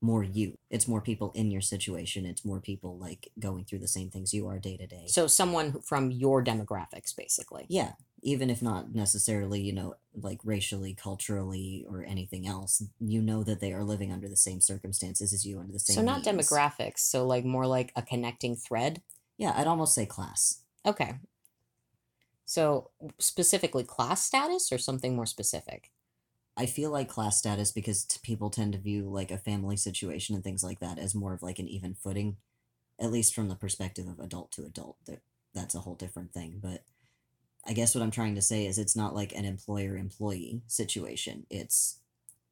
more 0.01 0.23
you. 0.23 0.57
It's 0.69 0.87
more 0.87 1.01
people 1.01 1.31
in 1.35 1.51
your 1.51 1.61
situation. 1.61 2.25
It's 2.25 2.45
more 2.45 2.59
people 2.59 2.97
like 2.97 3.31
going 3.39 3.65
through 3.65 3.79
the 3.79 3.87
same 3.87 4.09
things 4.09 4.33
you 4.33 4.47
are 4.47 4.59
day 4.59 4.77
to 4.77 4.85
day. 4.87 5.05
So 5.07 5.27
someone 5.27 5.81
from 5.81 6.11
your 6.11 6.43
demographics, 6.43 7.15
basically. 7.15 7.65
Yeah, 7.69 7.93
even 8.25 8.49
if 8.49 8.59
not 8.59 8.93
necessarily, 8.95 9.61
you 9.61 9.71
know, 9.71 9.93
like 10.19 10.39
racially, 10.43 10.95
culturally, 10.95 11.85
or 11.87 12.03
anything 12.03 12.47
else, 12.47 12.83
you 12.99 13.21
know 13.21 13.43
that 13.43 13.59
they 13.59 13.71
are 13.71 13.83
living 13.83 14.11
under 14.11 14.27
the 14.27 14.35
same 14.35 14.59
circumstances 14.59 15.31
as 15.31 15.45
you 15.45 15.59
under 15.59 15.71
the 15.71 15.79
same. 15.79 15.95
So 15.95 16.01
not 16.01 16.25
means. 16.25 16.49
demographics, 16.49 16.99
so 16.99 17.25
like 17.25 17.45
more 17.45 17.67
like 17.67 17.91
a 17.95 18.01
connecting 18.01 18.55
thread. 18.55 19.03
Yeah, 19.37 19.53
I'd 19.55 19.67
almost 19.67 19.93
say 19.93 20.07
class. 20.07 20.61
Okay. 20.87 21.19
So 22.45 22.89
specifically 23.19 23.83
class 23.83 24.23
status 24.23 24.71
or 24.71 24.79
something 24.79 25.15
more 25.15 25.27
specific? 25.27 25.91
I 26.57 26.65
feel 26.65 26.89
like 26.89 27.07
class 27.07 27.37
status 27.37 27.71
because 27.71 28.05
t- 28.05 28.19
people 28.23 28.49
tend 28.49 28.73
to 28.73 28.79
view 28.79 29.03
like 29.03 29.29
a 29.29 29.37
family 29.37 29.77
situation 29.77 30.33
and 30.33 30.43
things 30.43 30.63
like 30.63 30.79
that 30.79 30.97
as 30.97 31.13
more 31.13 31.33
of 31.33 31.43
like 31.43 31.59
an 31.59 31.67
even 31.67 31.93
footing, 31.93 32.37
at 32.99 33.11
least 33.11 33.35
from 33.35 33.49
the 33.49 33.55
perspective 33.55 34.07
of 34.07 34.19
adult 34.19 34.51
to 34.53 34.65
adult. 34.65 34.97
That 35.05 35.21
that's 35.53 35.75
a 35.75 35.81
whole 35.81 35.95
different 35.95 36.33
thing. 36.33 36.59
But 36.61 36.83
I 37.67 37.73
guess 37.73 37.95
what 37.95 38.01
I'm 38.03 38.11
trying 38.11 38.35
to 38.35 38.41
say 38.41 38.65
is 38.65 38.77
it's 38.77 38.95
not 38.95 39.15
like 39.15 39.33
an 39.33 39.45
employer 39.45 39.97
employee 39.97 40.61
situation. 40.67 41.45
It's 41.49 41.99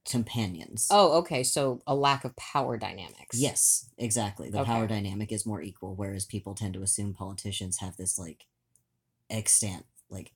companions. 0.10 0.88
Oh, 0.92 1.20
okay. 1.20 1.44
So 1.44 1.82
a 1.88 1.96
lack 1.96 2.26
of 2.26 2.36
power 2.36 2.78
dynamics. 2.78 3.40
Yes, 3.40 3.90
exactly. 3.98 4.50
The 4.50 4.64
power 4.64 4.88
dynamic 4.88 5.32
is 5.32 5.46
more 5.46 5.62
equal, 5.62 5.96
whereas 5.96 6.26
people 6.26 6.56
tend 6.56 6.74
to 6.74 6.82
assume 6.82 7.14
politicians 7.14 7.78
have 7.80 7.98
this 7.98 8.18
like 8.18 8.46
extant, 9.30 9.86
like 10.10 10.34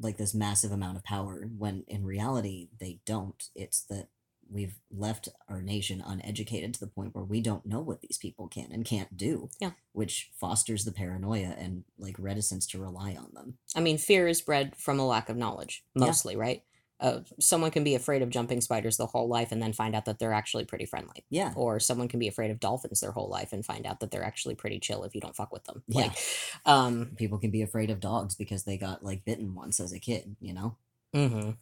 like 0.00 0.18
this 0.18 0.34
massive 0.34 0.72
amount 0.72 0.96
of 0.96 1.04
power, 1.04 1.48
when 1.56 1.84
in 1.88 2.04
reality 2.04 2.68
they 2.78 3.00
don't. 3.06 3.48
It's 3.54 3.82
that 3.84 4.08
we've 4.50 4.74
left 4.90 5.28
our 5.48 5.60
nation 5.62 6.02
uneducated 6.06 6.74
to 6.74 6.80
the 6.80 6.86
point 6.86 7.14
where 7.14 7.24
we 7.24 7.40
don't 7.40 7.66
know 7.66 7.80
what 7.80 8.00
these 8.00 8.18
people 8.18 8.48
can 8.48 8.70
and 8.72 8.84
can't 8.84 9.16
do. 9.16 9.48
Yeah. 9.60 9.72
Which 9.92 10.30
fosters 10.38 10.84
the 10.84 10.92
paranoia 10.92 11.54
and 11.58 11.84
like 11.98 12.16
reticence 12.18 12.66
to 12.68 12.78
rely 12.80 13.14
on 13.14 13.30
them. 13.34 13.58
I 13.74 13.80
mean, 13.80 13.98
fear 13.98 14.28
is 14.28 14.40
bred 14.42 14.76
from 14.76 14.98
a 15.00 15.06
lack 15.06 15.28
of 15.28 15.36
knowledge, 15.36 15.84
Yeah. 15.94 16.06
mostly, 16.06 16.36
right? 16.36 16.62
Uh, 17.00 17.20
someone 17.40 17.70
can 17.72 17.82
be 17.84 17.96
afraid 17.96 18.22
of 18.22 18.30
jumping 18.30 18.60
spiders 18.60 18.96
their 18.96 19.08
whole 19.08 19.28
life 19.28 19.50
and 19.52 19.60
then 19.60 19.72
find 19.72 19.94
out 19.96 20.04
that 20.04 20.18
they're 20.20 20.32
actually 20.32 20.64
pretty 20.64 20.86
friendly. 20.86 21.24
Yeah. 21.28 21.52
Or 21.56 21.80
someone 21.80 22.08
can 22.08 22.20
be 22.20 22.28
afraid 22.28 22.50
of 22.52 22.60
dolphins 22.60 23.00
their 23.00 23.10
whole 23.10 23.28
life 23.28 23.52
and 23.52 23.64
find 23.66 23.84
out 23.84 24.00
that 24.00 24.10
they're 24.12 24.24
actually 24.24 24.54
pretty 24.54 24.78
chill 24.78 25.02
if 25.04 25.14
you 25.14 25.20
don't 25.20 25.34
fuck 25.36 25.52
with 25.52 25.64
them. 25.64 25.82
Yeah. 25.88 26.02
Like, 26.02 26.16
um, 26.64 27.10
People 27.16 27.38
can 27.38 27.50
be 27.50 27.62
afraid 27.62 27.90
of 27.90 27.98
dogs 28.00 28.36
because 28.36 28.62
they 28.64 28.78
got 28.78 29.04
like 29.04 29.24
bitten 29.24 29.54
once 29.54 29.80
as 29.80 29.92
a 29.92 29.98
kid, 29.98 30.36
you 30.40 30.54
know? 30.54 30.76
mhm. 31.14 31.56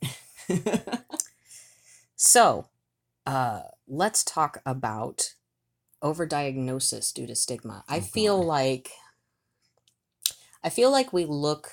So, 2.17 2.67
uh, 3.27 3.63
let's 3.89 4.25
talk 4.25 4.61
about 4.67 5.35
overdiagnosis 6.03 7.13
due 7.13 7.27
to 7.27 7.35
stigma. 7.35 7.85
I 7.89 7.99
Oh, 7.99 8.01
feel 8.01 8.39
God. 8.39 8.47
like 8.47 8.91
I 10.65 10.71
feel 10.71 10.91
like 10.91 11.13
we 11.13 11.25
look 11.25 11.73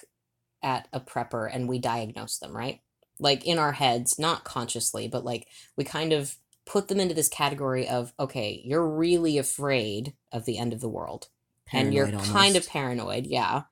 at 0.64 0.88
a 0.94 1.00
prepper 1.00 1.50
and 1.52 1.68
we 1.70 1.80
diagnose 1.80 2.38
them, 2.38 2.56
right? 2.56 2.82
Like 3.20 3.46
in 3.46 3.60
our 3.60 3.74
heads, 3.74 4.18
not 4.20 4.44
consciously, 4.44 5.08
but 5.08 5.24
like 5.26 5.48
we 5.78 5.84
kind 5.84 6.14
of 6.14 6.38
put 6.66 6.88
them 6.88 7.00
into 7.00 7.16
this 7.16 7.30
category 7.30 7.88
of 7.88 8.14
okay, 8.20 8.62
you're 8.66 8.88
really 8.88 9.38
afraid 9.38 10.14
of 10.32 10.46
the 10.46 10.58
end 10.58 10.74
of 10.74 10.82
the 10.82 10.90
world 10.90 11.30
and 11.74 11.94
you're 11.94 12.08
Paranoid 12.08 12.26
kind 12.26 12.56
of 12.56 12.68
paranoid 12.68 13.26
yeah 13.28 13.64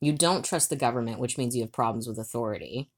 you 0.00 0.12
don't 0.12 0.44
trust 0.44 0.70
the 0.70 0.76
government 0.76 1.18
which 1.20 1.38
means 1.38 1.54
you 1.54 1.62
have 1.62 1.72
problems 1.72 2.08
with 2.08 2.18
authority 2.18 2.90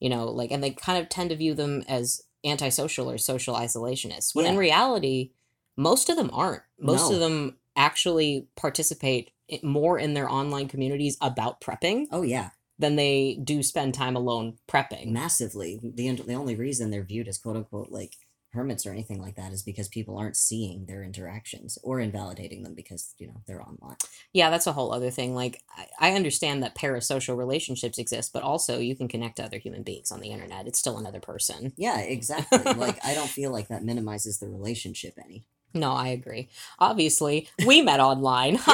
you 0.00 0.08
know 0.08 0.26
like 0.26 0.50
and 0.50 0.62
they 0.62 0.70
kind 0.70 0.98
of 1.02 1.08
tend 1.08 1.30
to 1.30 1.36
view 1.36 1.54
them 1.54 1.82
as 1.88 2.22
antisocial 2.44 3.10
or 3.10 3.18
social 3.18 3.54
isolationists 3.54 4.34
when 4.34 4.46
in 4.46 4.56
reality 4.56 5.30
most 5.76 6.08
of 6.08 6.16
them 6.16 6.30
aren't 6.32 6.62
most 6.80 7.12
of 7.12 7.18
them 7.18 7.56
actually 7.76 8.46
participate 8.56 9.30
more 9.62 9.98
in 9.98 10.14
their 10.14 10.30
online 10.30 10.68
communities 10.68 11.16
about 11.20 11.60
prepping 11.60 12.06
Oh, 12.12 12.22
yeah. 12.22 12.50
than 12.78 12.96
they 12.96 13.38
do 13.42 13.62
spend 13.62 13.94
time 13.94 14.14
alone 14.16 14.58
prepping 14.68 15.10
Massively. 15.10 15.78
The, 15.82 16.10
the 16.12 16.34
only 16.34 16.54
reason 16.54 16.90
they're 16.90 17.02
viewed 17.02 17.28
as 17.28 17.38
quote 17.38 17.56
unquote 17.56 17.90
like 17.90 18.14
hermits 18.52 18.86
or 18.86 18.92
anything 18.92 19.20
like 19.20 19.36
that 19.36 19.52
is 19.52 19.62
because 19.62 19.88
people 19.88 20.16
aren't 20.16 20.36
seeing 20.36 20.86
their 20.86 21.02
interactions 21.02 21.78
or 21.82 22.00
invalidating 22.00 22.62
them 22.62 22.74
because, 22.74 23.14
you 23.18 23.26
know, 23.26 23.42
they're 23.46 23.62
online. 23.62 23.96
yeah 24.32 24.48
that's 24.50 24.66
a 24.66 24.72
whole 24.72 24.92
other 24.92 25.10
thing 25.10 25.34
like 25.34 25.62
I, 25.76 25.86
I 26.10 26.12
understand 26.16 26.62
that 26.62 26.74
parasocial 26.74 27.36
relationships 27.36 27.98
exist 27.98 28.32
but 28.32 28.42
also 28.42 28.78
you 28.78 28.96
can 28.96 29.06
connect 29.08 29.36
to 29.36 29.44
other 29.44 29.58
human 29.58 29.82
beings 29.82 30.10
on 30.10 30.20
the 30.20 30.30
internet 30.30 30.66
it's 30.66 30.78
still 30.78 30.96
another 30.98 31.20
person 31.20 31.72
Yeah, 31.76 31.98
exactly. 32.00 32.72
like, 32.74 32.98
I 33.04 33.14
don't 33.14 33.28
feel 33.28 33.50
like 33.52 33.68
that 33.68 33.84
minimizes 33.84 34.38
the 34.38 34.48
relationship 34.48 35.14
any. 35.22 35.44
No, 35.74 35.92
I 35.92 36.08
agree. 36.08 36.48
Obviously, 36.78 37.46
we 37.66 37.82
met 37.82 38.00
online. 38.00 38.58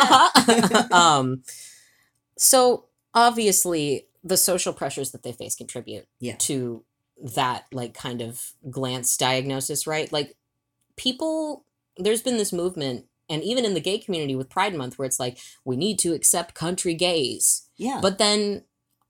Um, 0.92 1.42
so 2.38 2.84
obviously, 3.14 4.06
the 4.22 4.36
social 4.36 4.72
pressures 4.72 5.10
that 5.12 5.22
they 5.22 5.32
face 5.32 5.54
contribute 5.56 6.06
Yeah. 6.20 6.36
to 6.38 6.84
that 7.22 7.64
like 7.72 7.94
kind 7.94 8.20
of 8.20 8.52
glance 8.70 9.16
diagnosis, 9.16 9.86
right? 9.86 10.10
Like 10.12 10.36
people, 10.96 11.64
there's 11.96 12.22
been 12.22 12.36
this 12.38 12.52
movement, 12.52 13.06
and 13.28 13.42
even 13.42 13.64
in 13.64 13.74
the 13.74 13.80
gay 13.80 13.98
community 13.98 14.34
with 14.36 14.50
Pride 14.50 14.74
Month, 14.74 14.98
where 14.98 15.06
it's 15.06 15.20
like 15.20 15.38
we 15.64 15.76
need 15.76 15.98
to 16.00 16.12
accept 16.12 16.54
country 16.54 16.94
gays, 16.94 17.68
Yeah. 17.76 18.00
but 18.02 18.18
then 18.18 18.64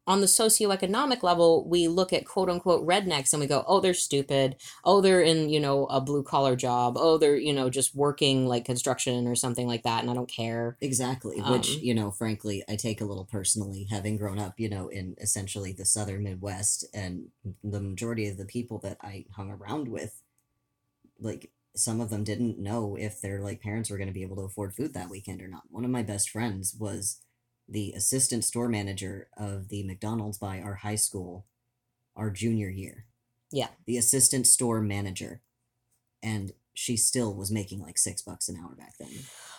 on 0.06 0.20
the 0.20 0.26
socioeconomic 0.26 1.22
level, 1.22 1.66
we 1.66 1.88
look 1.88 2.12
at 2.12 2.26
quote 2.26 2.50
unquote 2.50 2.86
rednecks 2.86 3.32
and 3.32 3.40
we 3.40 3.46
go, 3.46 3.64
oh, 3.66 3.80
they're 3.80 3.94
stupid. 3.94 4.56
Oh, 4.84 5.00
they're 5.00 5.22
in, 5.22 5.48
you 5.48 5.58
know, 5.58 5.86
a 5.86 6.00
blue 6.00 6.22
collar 6.22 6.56
job. 6.56 6.94
Oh, 6.98 7.16
they're, 7.16 7.36
you 7.36 7.52
know, 7.52 7.70
just 7.70 7.94
working 7.94 8.46
like 8.46 8.64
construction 8.64 9.26
or 9.26 9.34
something 9.34 9.66
like 9.66 9.82
that. 9.84 10.02
And 10.02 10.10
I 10.10 10.14
don't 10.14 10.30
care. 10.30 10.76
Exactly, 10.80 11.40
which, 11.40 11.76
Um, 11.76 11.80
you 11.82 11.94
know, 11.94 12.10
frankly, 12.10 12.62
I 12.68 12.76
take 12.76 13.00
a 13.00 13.06
little 13.06 13.24
personally, 13.24 13.86
having 13.90 14.16
grown 14.16 14.38
up, 14.38 14.60
you 14.60 14.68
know, 14.68 14.88
in 14.88 15.16
essentially 15.20 15.72
the 15.72 15.86
southern 15.86 16.22
Midwest, 16.24 16.84
and 16.92 17.28
the 17.62 17.80
majority 17.80 18.28
of 18.28 18.36
the 18.36 18.44
people 18.44 18.78
that 18.80 18.98
I 19.00 19.24
hung 19.34 19.50
around 19.50 19.88
with, 19.88 20.22
like, 21.18 21.50
some 21.76 22.00
of 22.00 22.10
them 22.10 22.24
didn't 22.24 22.58
know 22.58 22.96
if 22.96 23.20
their, 23.20 23.40
like, 23.40 23.60
parents 23.60 23.90
were 23.90 23.96
going 23.96 24.08
to 24.08 24.14
be 24.14 24.22
able 24.22 24.36
to 24.36 24.42
afford 24.42 24.74
food 24.74 24.94
that 24.94 25.10
weekend 25.10 25.42
or 25.42 25.48
not. 25.48 25.62
One 25.70 25.84
of 25.84 25.90
my 25.90 26.02
best 26.02 26.30
friends 26.30 26.74
was 26.78 27.20
the 27.68 27.92
assistant 27.92 28.44
store 28.44 28.68
manager 28.68 29.28
of 29.36 29.68
the 29.68 29.82
McDonald's 29.84 30.38
by 30.38 30.60
our 30.60 30.74
high 30.76 30.94
school 30.96 31.46
our 32.16 32.30
junior 32.30 32.68
year. 32.68 33.06
Yeah. 33.50 33.68
The 33.86 33.96
assistant 33.96 34.46
store 34.46 34.80
manager. 34.80 35.40
And 36.22 36.52
she 36.74 36.96
still 36.96 37.34
was 37.34 37.50
making 37.50 37.80
like 37.80 37.98
six 37.98 38.22
bucks 38.22 38.48
an 38.48 38.56
hour 38.62 38.74
back 38.74 38.94
then 38.98 39.10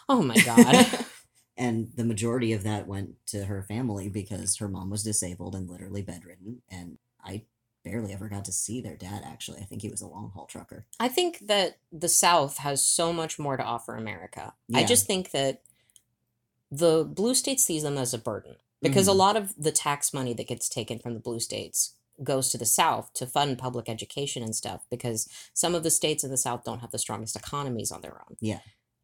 Oh 0.07 0.21
my 0.21 0.35
God. 0.45 1.05
and 1.57 1.91
the 1.95 2.03
majority 2.03 2.51
of 2.53 2.63
that 2.63 2.87
went 2.87 3.15
to 3.27 3.45
her 3.45 3.63
family 3.63 4.09
because 4.09 4.57
her 4.57 4.67
mom 4.67 4.89
was 4.89 5.03
disabled 5.03 5.55
and 5.55 5.69
literally 5.69 6.01
bedridden 6.01 6.61
and 6.69 6.97
i 7.23 7.43
barely 7.85 8.11
ever 8.11 8.27
got 8.27 8.43
to 8.43 8.51
see 8.51 8.81
their 8.81 8.97
dad 8.97 9.21
actually 9.25 9.61
i 9.61 9.63
think 9.63 9.81
he 9.81 9.87
was 9.89 10.01
a 10.01 10.07
long 10.07 10.29
haul 10.33 10.45
trucker 10.45 10.85
I 10.99 11.07
think 11.07 11.39
that 11.47 11.77
the 11.91 12.09
South 12.09 12.57
has 12.57 12.83
so 12.83 13.13
much 13.13 13.39
more 13.39 13.55
to 13.57 13.63
offer 13.63 13.95
America. 13.95 14.53
I 14.73 14.83
just 14.83 15.05
think 15.05 15.31
that 15.31 15.61
the 16.77 17.03
blue 17.05 17.35
states 17.35 17.63
sees 17.63 17.83
them 17.83 17.97
as 17.97 18.13
a 18.13 18.17
burden 18.17 18.55
because 18.81 19.07
a 19.07 19.11
Mhm. 19.11 19.17
lot 19.17 19.35
of 19.37 19.53
the 19.57 19.71
tax 19.71 20.13
money 20.13 20.33
that 20.33 20.47
gets 20.47 20.67
taken 20.69 20.99
from 20.99 21.13
the 21.13 21.19
blue 21.19 21.39
states 21.39 21.93
goes 22.23 22.49
to 22.49 22.57
the 22.57 22.65
South 22.65 23.11
to 23.13 23.27
fund 23.27 23.57
public 23.57 23.89
education 23.89 24.41
and 24.43 24.55
stuff 24.55 24.81
because 24.89 25.27
some 25.53 25.75
of 25.75 25.83
the 25.83 25.91
states 25.91 26.23
in 26.23 26.31
the 26.31 26.37
South 26.37 26.63
don't 26.63 26.79
have 26.79 26.91
the 26.91 26.99
strongest 26.99 27.35
economies 27.35 27.91
on 27.91 28.01
their 28.01 28.21
own. 28.27 28.37
Yeah. 28.39 28.59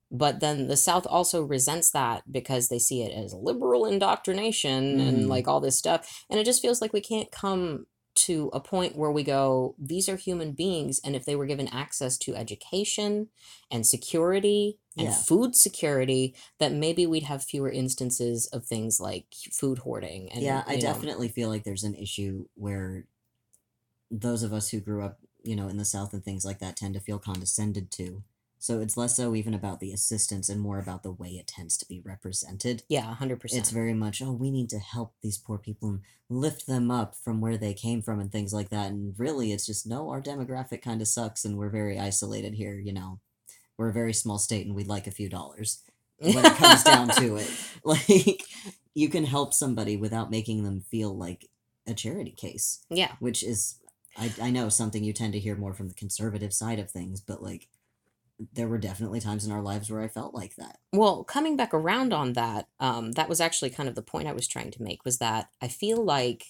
But 0.09 0.39
then 0.41 0.67
the 0.67 0.77
South 0.77 1.05
also 1.07 1.41
resents 1.41 1.91
that 1.91 2.31
because 2.31 2.67
they 2.69 2.79
see 2.79 3.01
it 3.01 3.13
as 3.13 3.33
liberal 3.33 3.85
indoctrination 3.85 4.99
and 4.99 5.25
Mhm. 5.25 5.27
like 5.27 5.47
all 5.47 5.59
this 5.61 5.77
stuff. 5.77 6.25
And 6.29 6.39
it 6.39 6.45
just 6.45 6.61
feels 6.61 6.81
like 6.81 6.93
we 6.93 7.01
can't 7.01 7.31
come 7.31 7.87
to 8.15 8.49
a 8.53 8.59
point 8.59 8.95
where 8.95 9.11
we 9.11 9.23
go, 9.23 9.75
these 9.79 10.09
are 10.09 10.15
human 10.17 10.51
beings. 10.53 10.99
And 11.03 11.15
if 11.15 11.25
they 11.25 11.35
were 11.35 11.45
given 11.45 11.67
access 11.69 12.17
to 12.19 12.35
education 12.35 13.29
and 13.71 13.85
security 13.87 14.77
and 14.97 15.07
Yeah. 15.07 15.13
food 15.13 15.55
security, 15.55 16.35
that 16.59 16.71
maybe 16.73 17.07
we'd 17.07 17.23
have 17.23 17.43
fewer 17.43 17.69
instances 17.71 18.47
of 18.47 18.65
things 18.65 18.99
like 18.99 19.27
food 19.51 19.79
hoarding. 19.79 20.31
And, 20.31 20.43
yeah 20.43 20.63
i 20.67 20.75
know, 20.75 20.81
definitely 20.81 21.29
feel 21.29 21.49
like 21.49 21.63
there's 21.63 21.83
an 21.83 21.95
issue 21.95 22.47
where 22.55 23.05
those 24.11 24.43
of 24.43 24.51
us 24.53 24.69
who 24.69 24.79
grew 24.81 25.03
up 25.03 25.19
you 25.43 25.55
know 25.55 25.67
in 25.69 25.77
the 25.77 25.85
south 25.85 26.13
and 26.13 26.23
things 26.23 26.43
like 26.45 26.59
that 26.59 26.75
tend 26.75 26.93
to 26.93 26.99
feel 26.99 27.17
condescended 27.17 27.89
to 27.91 28.23
so 28.61 28.79
it's 28.79 28.95
less 28.95 29.15
so 29.17 29.33
even 29.33 29.55
about 29.55 29.79
the 29.79 29.91
assistance 29.91 30.47
and 30.47 30.61
more 30.61 30.77
about 30.77 31.01
the 31.01 31.11
way 31.11 31.29
it 31.29 31.47
tends 31.47 31.75
to 31.77 31.87
be 31.87 31.99
represented 32.05 32.83
Yeah, 32.87 33.15
100%. 33.19 33.39
it's 33.53 33.71
very 33.71 33.93
much 33.95 34.21
oh 34.21 34.31
we 34.31 34.51
need 34.51 34.69
to 34.69 34.79
help 34.79 35.15
these 35.21 35.37
poor 35.37 35.57
people 35.57 35.89
and 35.89 36.01
lift 36.29 36.67
them 36.67 36.91
up 36.91 37.15
from 37.15 37.41
where 37.41 37.57
they 37.57 37.73
came 37.73 38.01
from 38.01 38.19
and 38.19 38.31
things 38.31 38.53
like 38.53 38.69
that 38.69 38.91
and 38.91 39.15
really 39.17 39.51
it's 39.51 39.65
just 39.65 39.85
no 39.87 40.09
our 40.09 40.21
demographic 40.21 40.81
kind 40.81 41.01
of 41.01 41.07
sucks 41.07 41.43
and 41.43 41.57
we're 41.57 41.69
very 41.69 41.99
isolated 41.99 42.53
here 42.53 42.75
you 42.75 42.93
know 42.93 43.19
we're 43.77 43.89
a 43.89 43.93
very 43.93 44.13
small 44.13 44.37
state 44.37 44.65
and 44.65 44.75
we'd 44.75 44.87
like 44.87 45.07
a 45.07 45.11
few 45.11 45.27
dollars 45.27 45.81
when 46.19 46.45
it 46.45 46.53
comes 46.53 46.83
down 46.83 47.09
to 47.09 47.35
it 47.37 47.49
like 47.83 48.43
you 48.93 49.09
can 49.09 49.25
help 49.25 49.53
somebody 49.53 49.97
without 49.97 50.29
making 50.29 50.63
them 50.63 50.81
feel 50.81 51.17
like 51.17 51.47
a 51.87 51.93
charity 51.95 52.31
case 52.31 52.85
yeah. 52.91 53.13
which 53.19 53.43
is 53.43 53.77
I, 54.17 54.31
I 54.41 54.51
know 54.51 54.69
something 54.69 55.03
you 55.03 55.13
tend 55.13 55.33
to 55.33 55.39
hear 55.39 55.55
more 55.55 55.73
from 55.73 55.87
the 55.87 55.95
conservative 55.95 56.53
side 56.53 56.77
of 56.77 56.91
things 56.91 57.21
but 57.21 57.41
like 57.41 57.67
there 58.53 58.67
were 58.67 58.77
definitely 58.77 59.19
times 59.19 59.45
in 59.45 59.51
our 59.51 59.61
lives 59.61 59.89
where 59.89 60.01
i 60.01 60.07
felt 60.07 60.33
like 60.33 60.55
that 60.55 60.77
Well, 60.93 61.23
coming 61.23 61.55
back 61.55 61.73
around 61.73 62.13
on 62.13 62.33
that, 62.33 62.67
um, 62.79 63.13
that 63.13 63.29
was 63.29 63.39
actually 63.39 63.69
kind 63.69 63.87
of 63.87 63.95
the 63.95 64.01
point 64.01 64.27
I 64.27 64.33
was 64.33 64.47
trying 64.47 64.71
to 64.71 64.83
make 64.83 65.05
was 65.05 65.19
that 65.19 65.49
I 65.61 65.67
feel 65.67 66.03
like 66.03 66.47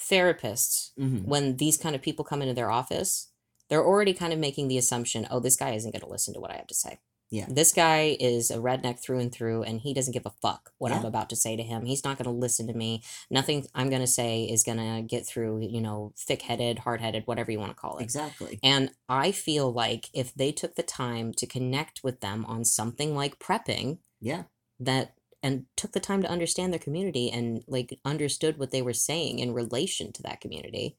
therapists, 0.00 0.92
mm-hmm. 0.98 1.28
when 1.28 1.56
these 1.56 1.76
kind 1.76 1.94
of 1.94 2.02
people 2.02 2.24
come 2.24 2.42
into 2.42 2.54
their 2.54 2.70
office, 2.70 3.28
they're 3.68 3.84
already 3.84 4.14
kind 4.14 4.32
of 4.32 4.38
making 4.38 4.68
the 4.68 4.78
assumption, 4.78 5.26
oh, 5.30 5.40
this 5.40 5.56
guy 5.56 5.72
isn't 5.72 5.92
going 5.92 6.00
to 6.00 6.08
listen 6.08 6.34
to 6.34 6.40
what 6.40 6.50
I 6.50 6.56
have 6.56 6.66
to 6.68 6.74
say. 6.74 7.00
Yeah. 7.32 7.46
This 7.48 7.72
guy 7.72 8.16
is 8.20 8.50
a 8.50 8.58
redneck 8.58 9.00
through 9.00 9.18
and 9.18 9.32
through, 9.32 9.62
and 9.62 9.80
he 9.80 9.94
doesn't 9.94 10.12
give 10.12 10.26
a 10.26 10.34
fuck 10.42 10.70
what 10.76 10.92
I'm 10.92 11.06
about 11.06 11.30
to 11.30 11.36
say 11.36 11.56
to 11.56 11.62
him. 11.62 11.86
He's 11.86 12.04
not 12.04 12.18
going 12.18 12.26
to 12.26 12.30
listen 12.30 12.66
to 12.66 12.74
me. 12.74 13.02
Nothing 13.30 13.66
I'm 13.74 13.88
going 13.88 14.02
to 14.02 14.06
say 14.06 14.44
is 14.44 14.62
going 14.62 14.76
to 14.76 15.00
get 15.00 15.26
through, 15.26 15.66
you 15.66 15.80
know, 15.80 16.12
thick 16.18 16.42
headed, 16.42 16.80
hard 16.80 17.00
headed, 17.00 17.22
whatever 17.26 17.50
you 17.50 17.58
want 17.58 17.70
to 17.70 17.80
call 17.80 17.96
it. 17.96 18.02
exactly 18.02 18.60
And 18.62 18.90
I 19.08 19.32
feel 19.32 19.72
like 19.72 20.10
if 20.12 20.34
they 20.34 20.52
took 20.52 20.74
the 20.74 20.82
time 20.82 21.32
to 21.38 21.46
connect 21.46 22.04
with 22.04 22.20
them 22.20 22.44
on 22.44 22.66
something 22.66 23.16
like 23.16 23.38
prepping, 23.38 23.98
yeah 24.20 24.44
that 24.78 25.14
and 25.42 25.66
took 25.76 25.92
the 25.92 26.00
time 26.00 26.22
to 26.22 26.30
understand 26.30 26.72
their 26.72 26.78
community 26.78 27.30
and 27.30 27.64
like 27.66 27.98
understood 28.04 28.58
what 28.58 28.70
they 28.70 28.82
were 28.82 28.92
saying 28.92 29.38
in 29.38 29.52
relation 29.52 30.12
to 30.12 30.22
that 30.22 30.40
community 30.40 30.96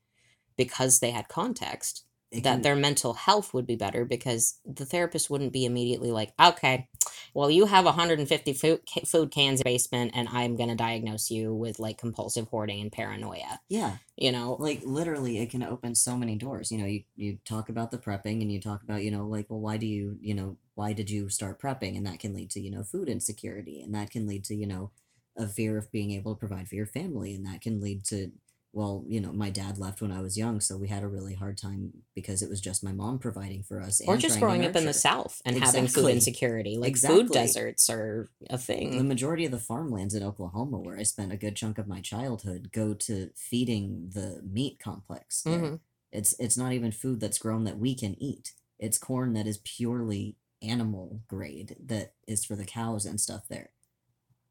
because 0.58 1.00
they 1.00 1.12
had 1.12 1.28
context 1.30 2.06
that 2.34 2.43
can- 2.43 2.62
their 2.62 2.76
mental 2.76 3.13
health 3.13 3.54
would 3.54 3.67
be 3.67 3.76
better 3.76 4.06
because 4.06 4.60
the 4.65 4.86
therapist 4.86 5.30
wouldn't 5.30 5.54
be 5.54 5.65
immediately 5.65 6.12
like 6.12 6.34
okay 6.39 6.88
well 7.34 7.50
you 7.50 7.65
have 7.65 7.86
150 7.86 8.54
food, 8.54 8.82
food 9.06 9.32
cans 9.32 9.62
in 9.62 9.63
basement 9.63 10.12
and 10.13 10.28
i'm 10.32 10.56
going 10.56 10.69
to 10.69 10.76
diagnose 10.76 11.30
you 11.30 11.54
with 11.54 11.80
like 11.80 11.98
compulsive 11.98 12.48
hoarding 12.48 12.82
and 12.82 12.91
paranoia. 12.91 13.60
Yeah. 13.69 13.98
You 14.15 14.32
know? 14.32 14.58
Like 14.60 14.82
literally 14.84 15.39
it 15.39 15.50
can 15.50 15.63
open 15.63 15.96
so 15.96 16.15
many 16.15 16.36
doors. 16.36 16.72
You 16.72 16.78
know 16.80 16.86
you, 16.86 17.04
you 17.15 17.38
talk 17.46 17.69
about 17.69 17.91
the 17.91 17.98
prepping 17.98 18.41
and 18.41 18.52
you 18.52 18.62
talk 18.62 18.84
about 18.84 19.04
you 19.04 19.12
know 19.12 19.26
like 19.26 19.48
well 19.50 19.60
why 19.60 19.78
do 19.78 19.86
you 19.86 20.17
you 20.22 20.34
know 20.34 20.58
why 20.76 20.93
did 20.93 21.10
you 21.10 21.30
start 21.30 21.62
prepping? 21.62 21.98
And 21.98 22.06
that 22.06 22.19
can 22.19 22.34
lead 22.34 22.50
to 22.52 22.60
you 22.60 22.72
know 22.72 22.84
food 22.84 23.10
insecurity 23.10 23.82
and 23.82 23.93
that 23.96 24.12
can 24.12 24.28
lead 24.28 24.43
to 24.46 24.56
you 24.56 24.67
know 24.67 24.91
a 25.38 25.48
fear 25.48 25.78
of 25.78 25.91
being 25.91 26.12
able 26.12 26.36
to 26.36 26.39
provide 26.39 26.67
for 26.67 26.76
your 26.76 26.86
family 26.86 27.34
and 27.34 27.46
that 27.46 27.62
can 27.62 27.82
lead 27.82 28.04
to 28.06 28.32
well, 28.75 29.03
you 29.07 29.21
know, 29.21 29.31
my 29.31 29.51
dad 29.51 29.77
left 29.77 30.01
when 30.01 30.12
I 30.12 30.19
was 30.21 30.36
young, 30.36 30.59
so 30.59 30.75
we 30.77 30.88
had 30.88 31.03
a 31.03 31.07
really 31.07 31.36
hard 31.36 31.59
time 31.59 31.93
because 32.15 32.41
it 32.41 32.49
was 32.49 32.59
just 32.59 32.83
my 32.83 32.91
mom 32.91 33.19
providing 33.19 33.62
for 33.62 33.79
us. 33.79 34.01
or 34.01 34.13
and 34.13 34.21
just 34.21 34.39
growing 34.39 34.65
up 34.65 34.75
in 34.75 34.86
the. 34.86 34.93
South 34.93 35.41
and 35.45 35.57
having 35.59 35.88
food 35.88 36.09
insecurity. 36.09 36.77
Like 36.77 36.97
food 36.97 37.29
deserts 37.29 37.89
are 37.89 38.29
a 38.49 38.57
thing. 38.57 38.97
The 38.97 39.03
majority 39.03 39.45
of 39.45 39.51
the 39.51 39.59
farmlands 39.59 40.13
in 40.15 40.23
Oklahoma, 40.23 40.79
where 40.79 40.97
I 40.97 41.03
spent 41.03 41.31
a 41.31 41.38
good 41.38 41.55
chunk 41.55 41.77
of 41.77 41.88
my 41.88 42.01
childhood, 42.01 42.71
go 42.71 42.93
to 42.95 43.29
feeding 43.36 44.09
the 44.13 44.41
meat 44.43 44.79
complex. 44.79 45.43
Mhm. 45.45 45.79
It's 46.12 46.33
it's 46.39 46.57
not 46.57 46.73
even 46.73 46.91
food 46.91 47.19
that's 47.19 47.38
grown 47.38 47.63
that 47.65 47.77
we 47.79 47.95
can 47.95 48.15
eat. 48.21 48.53
It's 48.79 48.97
corn 48.97 49.33
that 49.33 49.45
is 49.47 49.59
purely 49.63 50.38
animal 50.62 51.21
grade 51.27 51.75
that 51.86 52.13
is 52.27 52.43
for 52.45 52.55
the 52.55 52.65
cows 52.65 53.05
and 53.05 53.19
stuff 53.19 53.47
there, 53.49 53.71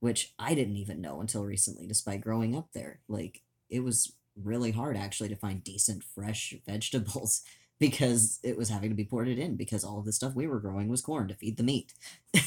which 0.01 0.35
I 0.39 0.55
didn't 0.55 0.77
even 0.77 1.01
know 1.01 1.21
until 1.21 1.45
recently. 1.45 1.87
Despite 1.87 2.21
growing 2.21 2.55
up 2.57 2.69
there, 2.73 3.01
like 3.09 3.43
it 3.73 3.83
was 3.83 4.15
really 4.37 4.71
hard 4.71 4.97
actually 4.97 5.29
to 5.31 5.37
find 5.37 5.65
decent 5.65 6.05
fresh 6.05 6.55
vegetables 6.67 7.43
because 7.81 8.39
it 8.45 8.57
was 8.57 8.69
having 8.69 8.91
to 8.91 8.95
be 8.95 9.05
ported 9.05 9.39
in 9.39 9.57
because 9.57 9.83
all 9.83 9.99
of 9.99 10.05
the 10.05 10.13
stuff 10.13 10.35
we 10.37 10.47
were 10.47 10.61
growing 10.61 10.89
was 10.89 11.01
corn 11.01 11.27
to 11.27 11.35
feed 11.35 11.57
the 11.57 11.65
meat. 11.65 11.93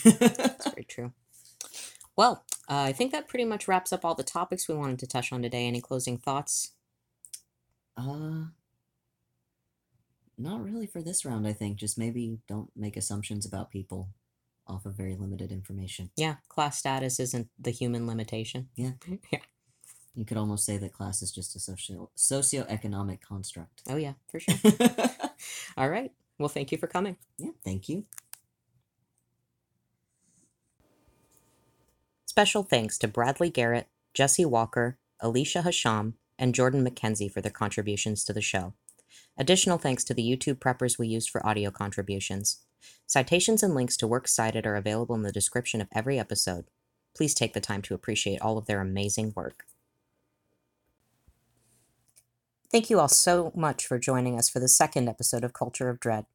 That's 0.05 0.69
very 0.69 0.83
true. 0.87 1.11
Well, 2.15 2.45
uh, 2.69 2.83
I 2.83 2.93
think 2.93 3.11
that 3.11 3.27
pretty 3.27 3.43
much 3.43 3.67
wraps 3.67 3.91
up 3.91 4.05
all 4.05 4.15
the 4.15 4.23
topics 4.23 4.69
we 4.69 4.75
wanted 4.75 4.99
to 4.99 5.07
touch 5.07 5.33
on 5.33 5.41
today. 5.41 5.67
Any 5.67 5.81
closing 5.81 6.17
thoughts? 6.17 6.71
Uh, 7.97 8.45
not 10.37 10.63
really 10.63 10.87
for 10.87 11.01
this 11.01 11.25
round, 11.25 11.45
I 11.45 11.51
think. 11.51 11.77
Just 11.77 11.97
maybe 11.97 12.39
don't 12.47 12.69
make 12.73 12.95
assumptions 12.95 13.45
about 13.45 13.71
people 13.71 14.09
off 14.67 14.85
of 14.85 14.93
very 14.95 15.15
limited 15.15 15.51
information. 15.51 16.11
Yeah, 16.15 16.35
class 16.47 16.77
status 16.77 17.19
isn't 17.19 17.49
the 17.59 17.71
human 17.71 18.07
limitation. 18.07 18.69
Yeah. 18.75 18.91
yeah. 19.31 19.39
You 20.15 20.25
could 20.25 20.37
almost 20.37 20.65
say 20.65 20.77
that 20.77 20.93
class 20.93 21.21
is 21.21 21.31
just 21.31 21.55
a 21.55 21.59
socio 21.59 22.09
socioeconomic 22.15 23.21
construct. 23.21 23.81
Oh, 23.89 23.97
yeah, 23.97 24.13
for 24.29 24.39
sure. 24.39 24.55
all 25.77 25.89
right. 25.89 26.11
Well, 26.39 26.49
thank 26.49 26.71
you 26.71 26.77
for 26.77 26.87
coming. 26.87 27.17
yeah, 27.37 27.51
thank 27.63 27.89
you. 27.89 28.05
Special 32.25 32.63
thanks 32.63 32.97
to 32.97 33.07
Bradley 33.07 33.49
Garrett, 33.49 33.87
Jesse 34.13 34.45
Walker, 34.45 34.97
Alyshah 35.23 35.63
Hasham, 35.63 36.13
and 36.37 36.53
Jordan 36.53 36.85
McKenzie 36.85 37.31
for 37.31 37.41
their 37.41 37.51
contributions 37.51 38.23
to 38.25 38.33
the 38.33 38.41
show. 38.41 38.73
Additional 39.37 39.77
thanks 39.77 40.03
to 40.05 40.13
the 40.13 40.23
YouTube 40.23 40.55
preppers 40.55 40.97
we 40.97 41.07
used 41.07 41.29
for 41.29 41.45
audio 41.45 41.71
contributions. 41.71 42.59
Citations 43.05 43.63
and 43.63 43.73
links 43.73 43.97
to 43.97 44.07
works 44.07 44.33
cited 44.33 44.65
are 44.65 44.75
available 44.75 45.15
in 45.15 45.23
the 45.23 45.31
description 45.31 45.81
of 45.81 45.87
every 45.93 46.19
episode. 46.19 46.65
Please 47.15 47.33
take 47.33 47.53
the 47.53 47.61
time 47.61 47.81
to 47.83 47.93
appreciate 47.93 48.41
all 48.41 48.57
of 48.57 48.65
their 48.65 48.81
amazing 48.81 49.31
work. 49.35 49.65
Thank 52.71 52.89
you 52.89 52.99
all 52.99 53.07
so 53.07 53.51
much 53.55 53.85
for 53.85 53.99
joining 53.99 54.37
us 54.37 54.49
for 54.49 54.59
the 54.59 54.67
second 54.67 55.07
episode 55.07 55.43
of 55.43 55.53
Culture 55.53 55.89
of 55.89 55.99
Dread. 55.99 56.25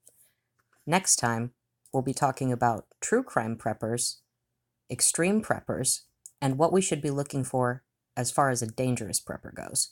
Next 0.87 1.16
time, 1.16 1.53
we'll 1.93 2.03
be 2.03 2.14
talking 2.14 2.53
about 2.53 2.87
true 3.01 3.23
crime 3.23 3.57
preppers, 3.57 4.19
extreme 4.90 5.43
preppers, 5.43 6.03
and 6.40 6.57
what 6.57 6.73
we 6.73 6.81
should 6.81 7.03
be 7.03 7.11
looking 7.11 7.43
for 7.43 7.83
as 8.16 8.31
far 8.31 8.51
as 8.51 8.62
a 8.62 8.66
dangerous 8.66 9.21
prepper 9.21 9.53
goes. 9.53 9.90